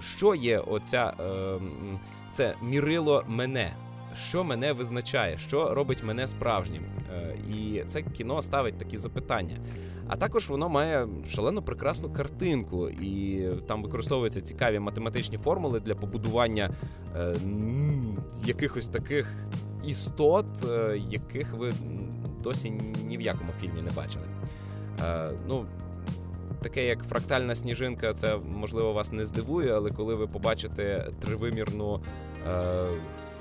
що 0.00 0.34
є 0.34 0.58
оця 0.58 1.14
е, 1.20 1.58
це 2.32 2.54
мірило 2.62 3.24
мене? 3.28 3.74
Що 4.16 4.44
мене 4.44 4.72
визначає, 4.72 5.38
що 5.38 5.74
робить 5.74 6.04
мене 6.04 6.26
справжнім, 6.26 6.82
е, 7.12 7.36
і 7.54 7.84
це 7.86 8.02
кіно 8.02 8.42
ставить 8.42 8.78
такі 8.78 8.98
запитання. 8.98 9.56
А 10.08 10.16
також 10.16 10.48
воно 10.48 10.68
має 10.68 11.08
шалено 11.28 11.62
прекрасну 11.62 12.12
картинку, 12.12 12.88
і 12.88 13.46
там 13.68 13.82
використовуються 13.82 14.40
цікаві 14.40 14.78
математичні 14.78 15.38
формули 15.38 15.80
для 15.80 15.94
побудування 15.94 16.70
е, 17.16 17.36
якихось 18.44 18.88
таких 18.88 19.34
істот, 19.84 20.46
е, 20.72 21.00
яких 21.08 21.54
ви 21.54 21.72
досі 22.42 22.72
ні 23.04 23.18
в 23.18 23.20
якому 23.20 23.50
фільмі 23.60 23.82
не 23.82 23.90
бачили. 23.90 24.24
Е, 25.04 25.30
ну, 25.48 25.66
Таке, 26.62 26.86
як 26.86 27.02
фрактальна 27.02 27.54
сніжинка, 27.54 28.12
це 28.12 28.36
можливо 28.36 28.92
вас 28.92 29.12
не 29.12 29.26
здивує, 29.26 29.72
але 29.72 29.90
коли 29.90 30.14
ви 30.14 30.26
побачите 30.26 31.10
тривимірну 31.20 32.00
е, 32.48 32.86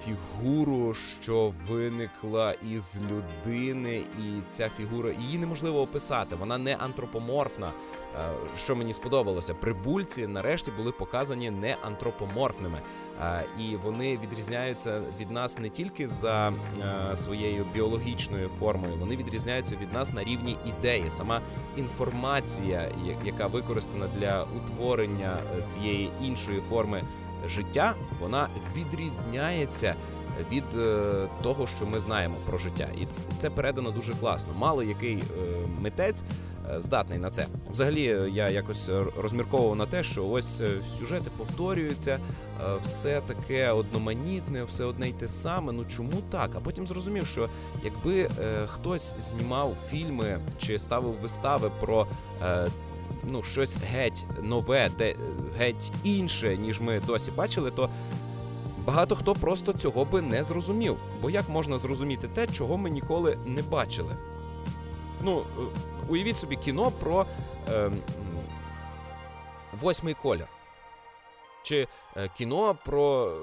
фігуру, 0.06 0.94
що 0.94 1.54
виникла 1.70 2.54
із 2.72 2.98
людини, 3.12 3.98
і 3.98 4.42
ця 4.50 4.70
фігура 4.70 5.12
її 5.12 5.38
неможливо 5.38 5.82
описати. 5.82 6.36
Вона 6.36 6.58
не 6.58 6.76
антропоморфна. 6.76 7.72
Е, 8.16 8.30
що 8.58 8.76
мені 8.76 8.94
сподобалося, 8.94 9.54
прибульці 9.54 10.28
нарешті 10.28 10.72
були 10.72 10.92
показані 10.92 11.52
не 11.52 11.76
антропоморфними, 11.86 12.82
е, 13.22 13.46
і 13.60 13.76
вони 13.76 14.18
відрізняються 14.18 15.02
від 15.20 15.32
нас 15.32 15.60
не 15.60 15.70
тільки 15.70 16.08
за 16.08 16.54
е, 17.12 17.18
своєю 17.18 17.66
біологічною 17.74 18.50
формою, 18.60 18.98
вони 19.00 19.16
відрізняються 19.16 19.76
від 19.76 19.94
нас 19.94 20.14
на 20.14 20.24
рівні 20.24 20.58
ідеї. 20.66 21.12
Сама 21.12 21.42
інформація, 21.78 22.92
яка 23.26 23.48
використана 23.48 24.08
для 24.08 24.44
утворення 24.58 25.38
цієї 25.68 26.12
іншої 26.22 26.62
форми 26.62 27.04
життя, 27.47 27.95
вона 28.19 28.49
відрізняється. 28.75 29.95
Від 30.51 30.63
е, 30.75 31.27
того, 31.43 31.67
що 31.67 31.86
ми 31.86 31.99
знаємо 31.99 32.36
про 32.45 32.58
життя, 32.58 32.88
і 33.01 33.08
це 33.38 33.49
передано 33.49 33.91
дуже 33.91 34.13
класно. 34.13 34.54
Мало 34.54 34.84
який 34.84 35.17
е, 35.17 35.23
митець 35.80 36.23
е, 36.71 36.82
здатний 36.82 37.19
на 37.19 37.30
це. 37.30 37.47
Взагалі, 37.71 38.32
я 38.34 38.49
якось 38.49 38.89
розмірковував 39.17 39.75
на 39.75 39.86
те, 39.86 40.04
що 40.04 40.27
ось 40.27 40.62
сюжети 40.99 41.32
повторюються, 41.38 42.19
все 42.84 43.21
таке 43.21 43.71
одноманітне, 43.71 44.63
все 44.63 44.84
одне 44.84 45.10
й 45.10 45.13
те 45.13 45.27
саме. 45.27 45.71
Ну 45.71 45.86
чому 45.86 46.21
так? 46.32 46.51
А 46.56 46.60
потім 46.60 46.88
зрозумів, 46.88 47.25
що 47.27 47.49
якби 47.84 48.30
хтось 48.67 49.15
знімав 49.19 49.75
фільми 49.89 50.39
чи 50.58 50.80
ставив 50.80 51.13
вистави 51.21 51.71
про 51.82 52.08
ну 53.24 53.43
щось 53.43 53.78
геть 53.78 54.26
нове, 54.41 54.89
де 54.97 55.15
геть 55.58 55.91
інше, 56.04 56.58
ніж 56.58 56.82
ми 56.82 57.00
досі 57.00 57.32
бачили, 57.32 57.71
то 57.71 57.89
багато 58.86 59.15
хто 59.15 59.34
просто 59.34 59.74
цього 59.74 60.06
би 60.06 60.21
не 60.21 60.43
зрозумів. 60.43 60.97
Бо 61.21 61.30
як 61.30 61.50
можна 61.50 61.80
зрозуміти 61.80 62.28
те, 62.28 62.47
чого 62.47 62.78
ми 62.78 62.89
ніколи 62.89 63.38
не 63.45 63.62
бачили? 63.62 64.17
Ну, 65.24 65.39
е, 65.39 65.62
уявіть 66.10 66.38
собі 66.38 66.56
кіно 66.56 66.91
про 66.91 67.26
е, 67.69 67.91
восьмий 69.82 70.13
колір. 70.13 70.47
Чи 71.63 71.88
е, 72.17 72.30
кіно 72.38 72.78
про 72.86 73.38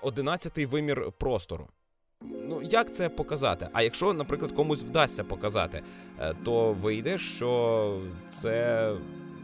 одинадцятий 0.00 0.66
вимір 0.66 1.12
простору. 1.18 1.68
Ну, 2.48 2.62
як 2.62 2.94
це 2.94 3.08
показати? 3.08 3.68
А 3.72 3.82
якщо, 3.82 4.12
наприклад, 4.12 4.52
комусь 4.52 4.82
вдасться 4.82 5.24
показати, 5.24 5.82
е, 6.20 6.34
то 6.44 6.72
вийде, 6.72 7.18
що 7.18 8.00
це 8.28 8.92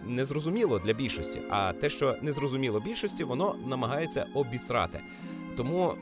незрозуміло 0.07 0.79
для 0.79 0.93
більшості. 0.93 1.40
А 1.51 1.73
те, 1.73 1.90
що 1.90 2.16
незрозуміло 2.23 2.81
більшості, 2.81 3.25
воно 3.25 3.57
намагається 3.66 4.27
обісрати. 4.35 5.01
Тому 5.57 5.95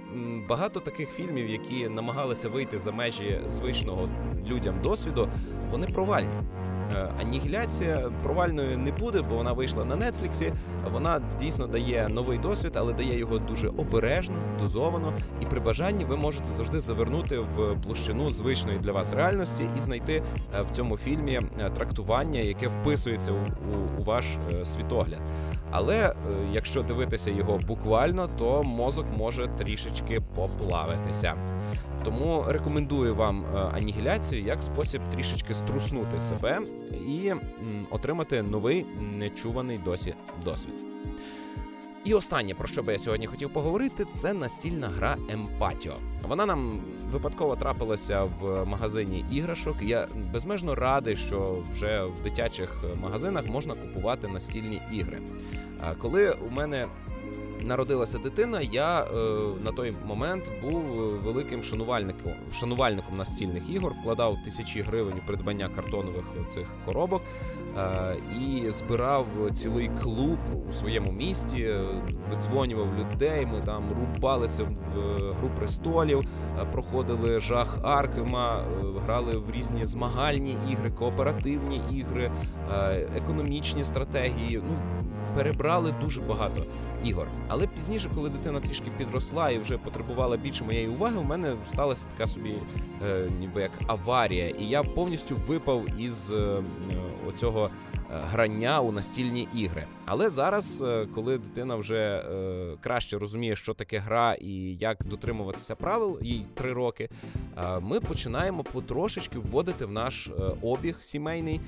багато 0.48 0.80
таких 0.80 1.10
фільмів, 1.10 1.50
які 1.50 1.88
намагалися 1.88 2.48
вийти 2.48 2.78
за 2.78 2.92
межі 2.92 3.40
звичного 3.46 4.08
людям 4.48 4.74
досвіду, 4.82 5.28
вони 5.70 5.86
провальні. 5.86 6.30
Е, 6.92 7.08
анігіляція 7.20 8.10
провальною 8.22 8.78
не 8.78 8.92
буде, 8.92 9.22
бо 9.30 9.36
вона 9.36 9.52
вийшла 9.52 9.84
на 9.84 9.96
нетфліксі. 9.96 10.52
Вона 10.92 11.20
дійсно 11.40 11.66
дає 11.66 12.08
новий 12.08 12.38
досвід, 12.38 12.72
але 12.74 12.92
дає 12.92 13.18
його 13.18 13.38
дуже 13.38 13.68
обережно, 13.68 14.34
дозовано. 14.60 15.12
І 15.40 15.44
при 15.44 15.60
бажанні 15.60 16.04
ви 16.04 16.16
можете 16.16 16.44
завжди 16.44 16.80
завернути 16.80 17.38
в 17.38 17.76
площину 17.84 18.32
звичної 18.32 18.78
для 18.78 18.92
вас 18.92 19.12
реальності 19.12 19.68
і 19.78 19.80
знайти 19.80 20.22
е, 20.54 20.62
в 20.62 20.70
цьому 20.70 20.96
фільмі 20.96 21.40
е, 21.60 21.70
трактування, 21.70 22.40
яке 22.40 22.68
вписується 22.68 23.32
у, 23.32 23.36
у, 23.36 24.00
у 24.00 24.04
ваш 24.04 24.24
світогляд. 24.64 25.20
Але 25.70 26.14
якщо 26.52 26.82
дивитися 26.82 27.30
його 27.30 27.58
буквально, 27.68 28.28
то 28.38 28.62
мозок 28.62 29.06
може 29.16 29.46
трішечки 29.58 30.20
поплавитися. 30.34 31.34
Тому 32.04 32.44
рекомендую 32.48 33.14
вам 33.14 33.44
е, 33.56 33.58
анігіляцію 34.38 34.46
як 34.46 34.62
спосіб 34.62 35.02
трішечки 35.14 35.54
струснути 35.54 36.20
себе 36.20 36.60
і 37.08 37.32
отримати 37.90 38.42
новий 38.42 38.86
нечуваний 39.18 39.78
досі 39.78 40.14
досвід. 40.44 40.74
І 42.04 42.14
останнє, 42.14 42.54
про 42.54 42.68
що 42.68 42.82
би 42.82 42.92
я 42.92 42.98
сьогодні 42.98 43.26
хотів 43.26 43.50
поговорити, 43.50 44.06
це 44.14 44.32
настільна 44.32 44.88
гра 44.88 45.16
Емпатіо. 45.28 45.94
Вона 46.28 46.46
нам 46.46 46.80
випадково 47.10 47.56
трапилася 47.56 48.24
в 48.24 48.64
магазині 48.64 49.24
іграшок. 49.32 49.76
Я 49.82 50.08
безмежно 50.32 50.74
радий, 50.74 51.16
що 51.16 51.62
вже 51.72 52.04
в 52.04 52.22
дитячих 52.22 52.84
магазинах 53.02 53.46
можна 53.46 53.74
купувати 53.74 54.28
настільні 54.28 54.80
ігри. 54.92 55.18
Коли 55.98 56.32
у 56.32 56.50
мене 56.50 56.86
народилася 57.64 58.18
дитина, 58.18 58.60
я 58.60 59.00
е, 59.00 59.06
на 59.64 59.72
той 59.72 59.94
момент 60.06 60.44
був 60.62 60.82
великим 61.24 61.62
шанувальником 61.62 62.32
шанувальником 62.60 63.16
настільних 63.16 63.70
ігор, 63.70 63.92
вкладав 64.00 64.36
тисячі 64.44 64.82
гривень 64.82 65.14
у 65.24 65.26
придбання 65.26 65.68
картонових 65.68 66.24
цих 66.54 66.66
коробок 66.86 67.22
е, 67.76 68.16
і 68.40 68.70
збирав 68.70 69.26
цілий 69.54 69.90
клуб 70.02 70.38
у 70.68 70.72
своєму 70.72 71.12
місті, 71.12 71.74
видзвонював 72.30 72.88
людей. 72.98 73.46
Ми 73.46 73.60
там 73.60 73.84
рубалися 73.88 74.62
в 74.62 74.68
гру 75.38 75.50
престолів, 75.58 76.18
е, 76.20 76.64
проходили 76.72 77.40
жах 77.40 77.78
Аркема, 77.82 78.56
е, 78.56 78.84
грали 79.06 79.36
в 79.36 79.50
різні 79.50 79.86
змагальні 79.86 80.56
ігри, 80.70 80.90
кооперативні 80.98 81.80
ігри, 81.92 82.30
е, 82.72 83.06
економічні 83.16 83.84
стратегії. 83.84 84.62
Ну 84.68 84.97
перебрали 85.34 85.94
дуже 86.00 86.20
багато 86.20 86.64
ігор. 87.04 87.28
Але 87.48 87.66
пізніше, 87.66 88.10
коли 88.14 88.30
дитина 88.30 88.60
трішки 88.60 88.90
підросла 88.98 89.50
і 89.50 89.58
вже 89.58 89.78
потребувала 89.78 90.36
більше 90.36 90.64
моєї 90.64 90.88
уваги, 90.88 91.16
у 91.18 91.22
мене 91.22 91.54
сталася 91.72 92.02
така 92.16 92.26
собі, 92.26 92.54
е, 93.06 93.28
ніби 93.40 93.62
як 93.62 93.72
аварія, 93.86 94.48
і 94.48 94.64
я 94.64 94.82
повністю 94.82 95.36
випав 95.46 96.00
із 96.00 96.30
е, 96.30 96.58
оцього 97.28 97.70
грання 98.10 98.80
у 98.80 98.92
настільні 98.92 99.48
ігри. 99.54 99.86
Але 100.04 100.30
зараз, 100.30 100.82
е, 100.82 101.06
коли 101.14 101.38
дитина 101.38 101.76
вже 101.76 101.96
е, 101.96 102.76
краще 102.80 103.18
розуміє, 103.18 103.56
що 103.56 103.74
таке 103.74 103.98
гра 103.98 104.34
і 104.34 104.76
як 104.80 105.06
дотримуватися 105.06 105.74
правил, 105.74 106.18
їй 106.22 106.46
три 106.54 106.72
роки, 106.72 107.08
е, 107.58 107.80
ми 107.80 108.00
починаємо 108.00 108.64
потрошечки 108.64 109.38
вводити 109.38 109.84
в 109.84 109.90
наш 109.90 110.30
обіг 110.62 110.96
сімейний 111.00 111.60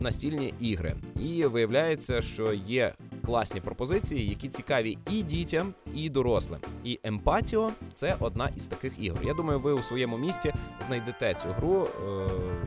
настільні 0.00 0.54
ігри. 0.60 0.94
І 1.20 1.44
виявляється, 1.44 2.22
що 2.22 2.52
є 2.52 2.94
класні 3.26 3.60
пропозиції, 3.60 4.28
які 4.28 4.48
цікаві 4.48 4.98
і 5.10 5.22
дітям, 5.22 5.74
і 5.94 6.08
дорослим. 6.08 6.60
І 6.84 7.00
Емпатіо 7.02 7.70
це 7.94 8.16
одна 8.20 8.50
із 8.56 8.66
таких 8.66 8.92
ігор. 8.98 9.18
Я 9.24 9.34
думаю, 9.34 9.60
ви 9.60 9.72
у 9.72 9.82
своєму 9.82 10.18
місті 10.18 10.52
знайдете 10.92 11.34
цю 11.34 11.48
гру. 11.48 11.88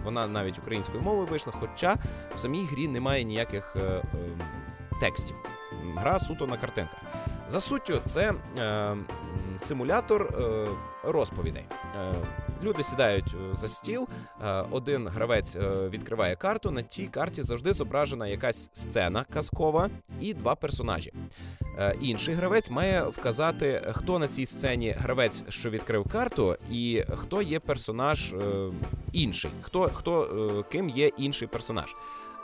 Вона 0.03 0.27
навіть 0.27 0.57
українською 0.57 1.03
мовою 1.03 1.27
вийшла, 1.27 1.53
хоча 1.59 1.95
в 2.35 2.39
самій 2.39 2.65
грі 2.65 2.87
немає 2.87 3.23
ніяких 3.23 3.75
е, 3.75 3.79
е, 3.79 4.01
текстів. 5.01 5.35
Гра 5.95 6.19
суто 6.19 6.47
на 6.47 6.57
картинках. 6.57 6.99
За 7.49 7.61
суттю, 7.61 7.99
це 8.05 8.33
е, 8.57 8.97
симулятор 9.57 10.21
е, 10.23 10.67
розповідей. 11.03 11.63
Е, 11.95 12.13
люди 12.63 12.83
сідають 12.83 13.35
е, 13.51 13.55
за 13.55 13.67
стіл, 13.67 14.07
е, 14.43 14.63
один 14.71 15.07
гравець 15.07 15.55
відкриває 15.89 16.35
карту. 16.35 16.71
На 16.71 16.81
тій 16.81 17.07
карті 17.07 17.43
завжди 17.43 17.73
зображена 17.73 18.27
якась 18.27 18.69
сцена 18.73 19.25
казкова 19.33 19.89
і 20.21 20.33
два 20.33 20.55
персонажі. 20.55 21.13
Інший 22.01 22.33
гравець 22.33 22.69
має 22.69 23.03
вказати, 23.03 23.91
хто 23.93 24.19
на 24.19 24.27
цій 24.27 24.45
сцені 24.45 24.95
гравець, 24.97 25.43
що 25.49 25.69
відкрив 25.69 26.11
карту, 26.11 26.55
і 26.71 27.03
хто 27.15 27.41
є 27.41 27.59
персонаж 27.59 28.33
інший, 29.11 29.51
хто 29.61 29.89
хто 29.93 30.65
ким 30.71 30.89
є 30.89 31.07
інший 31.07 31.47
персонаж. 31.47 31.95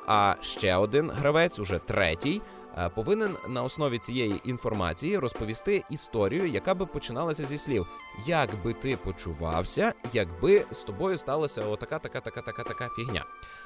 А 0.07 0.35
ще 0.41 0.75
один 0.75 1.11
гравець, 1.11 1.59
уже 1.59 1.79
третій, 1.79 2.41
е, 2.41 2.60
повинен 2.95 3.35
на 3.47 3.63
основі 3.63 3.97
цієї 3.97 4.41
інформації 4.43 5.17
розповісти 5.17 5.83
історію, 5.89 6.47
яка 6.47 6.73
би 6.73 6.85
починалася 6.85 7.45
зі 7.45 7.57
слів: 7.57 7.87
як 8.25 8.49
би 8.63 8.73
ти 8.73 8.97
почувався, 8.97 9.93
якби 10.13 10.65
з 10.71 10.77
тобою 10.77 11.17
сталася 11.17 11.65
отака, 11.65 11.99
така, 11.99 12.21
така, 12.21 12.41
така, 12.41 12.63
така 12.63 12.89
фігня. 12.89 13.25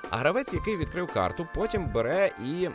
А 0.09 0.17
гравець, 0.17 0.53
який 0.53 0.77
відкрив 0.77 1.13
карту, 1.13 1.47
потім 1.55 1.91
бере 1.93 2.31
і 2.45 2.69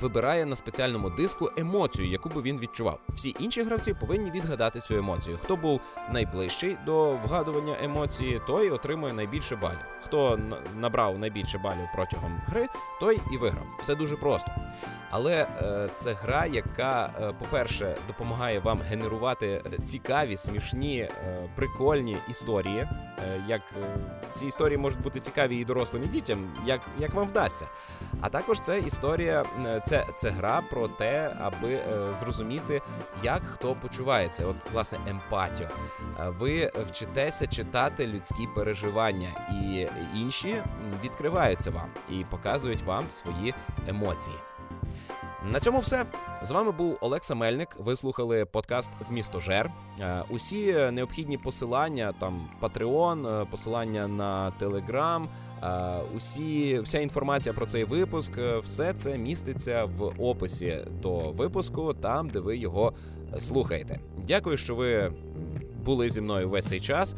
вибирає 0.00 0.46
на 0.46 0.56
спеціальному 0.56 1.10
диску 1.10 1.50
емоцію, 1.56 2.08
яку 2.08 2.28
би 2.28 2.42
він 2.42 2.58
відчував. 2.58 3.00
Всі 3.08 3.36
інші 3.38 3.62
гравці 3.62 3.94
повинні 3.94 4.30
відгадати 4.30 4.80
цю 4.80 4.94
емоцію. 4.94 5.38
Хто 5.44 5.56
був 5.56 5.80
найближчий 6.12 6.76
до 6.86 7.10
вгадування 7.12 7.76
емоції, 7.82 8.40
той 8.46 8.70
отримує 8.70 9.12
найбільше 9.12 9.56
балів. 9.56 9.78
Хто 10.04 10.38
набрав 10.76 11.18
найбільше 11.18 11.58
балів 11.58 11.88
протягом 11.94 12.40
гри, 12.46 12.68
той 13.00 13.20
і 13.32 13.36
виграв. 13.36 13.66
Все 13.82 13.94
дуже 13.94 14.16
просто. 14.16 14.50
Але 15.10 15.42
е, 15.62 15.88
це 15.94 16.12
гра, 16.12 16.46
яка, 16.46 17.10
е, 17.20 17.32
по-перше, 17.38 17.96
допомагає 18.06 18.58
вам 18.58 18.80
генерувати 18.88 19.62
цікаві, 19.84 20.36
смішні, 20.36 20.98
е, 20.98 21.10
прикольні 21.54 22.16
історії. 22.30 22.88
Як 23.48 23.62
ці 24.34 24.46
історії 24.46 24.78
можуть 24.78 25.00
бути 25.00 25.20
цікаві 25.20 25.56
і 25.56 25.64
дорослим 25.64 26.02
і 26.04 26.06
дітям, 26.06 26.38
як 26.66 26.80
як 26.98 27.14
вам 27.14 27.28
вдасться. 27.28 27.66
А 28.20 28.28
також 28.28 28.60
це 28.60 28.78
історія, 28.78 29.44
це 29.84 30.06
це 30.16 30.30
гра 30.30 30.62
про 30.70 30.88
те, 30.88 31.36
аби 31.40 31.72
е, 31.72 32.14
зрозуміти, 32.20 32.80
як 33.22 33.42
хто 33.46 33.74
почувається. 33.74 34.46
От, 34.46 34.56
власне, 34.72 34.98
емпатію. 35.08 35.68
Ви 36.26 36.72
вчитеся 36.90 37.46
читати 37.46 38.06
людські 38.06 38.48
переживання, 38.54 39.28
і 39.50 39.88
інші 40.14 40.62
відкриваються 41.04 41.70
вам 41.70 41.88
і 42.10 42.24
показують 42.30 42.82
вам 42.82 43.10
свої 43.10 43.54
емоції. 43.88 44.36
На 45.52 45.60
цьому 45.60 45.78
все 45.78 46.04
з 46.42 46.50
вами 46.50 46.70
був 46.70 46.98
Олекса 47.00 47.34
Мельник. 47.34 47.68
Ви 47.78 47.96
слухали 47.96 48.44
подкаст 48.44 48.90
в 49.08 49.12
місто 49.12 49.40
Жер. 49.40 49.70
Е, 50.00 50.22
усі 50.30 50.72
необхідні 50.92 51.38
посилання, 51.38 52.14
там 52.20 52.48
Patreon, 52.60 53.42
е, 53.42 53.44
посилання 53.50 54.08
на 54.08 54.52
Telegram, 54.60 55.26
е, 55.62 56.00
усі 56.16 56.80
вся 56.80 57.00
інформація 57.00 57.52
про 57.52 57.66
цей 57.66 57.84
випуск, 57.84 58.32
все 58.62 58.92
це 58.92 59.18
міститься 59.18 59.84
в 59.84 60.22
описі 60.22 60.78
до 61.02 61.18
випуску, 61.18 61.94
там 61.94 62.28
де 62.28 62.38
ви 62.38 62.56
його 62.56 62.92
слухаєте. 63.38 64.00
Дякую, 64.26 64.56
що 64.56 64.74
ви 64.74 65.12
були 65.84 66.10
зі 66.10 66.20
мною 66.20 66.48
весь 66.48 66.66
цей 66.66 66.80
час. 66.80 67.16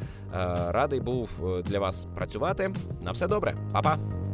Радий 0.67 1.01
був 1.01 1.31
для 1.65 1.79
вас 1.79 2.07
працювати. 2.15 2.71
На 3.03 3.11
все 3.11 3.27
добре, 3.27 3.57
Па-па! 3.73 4.28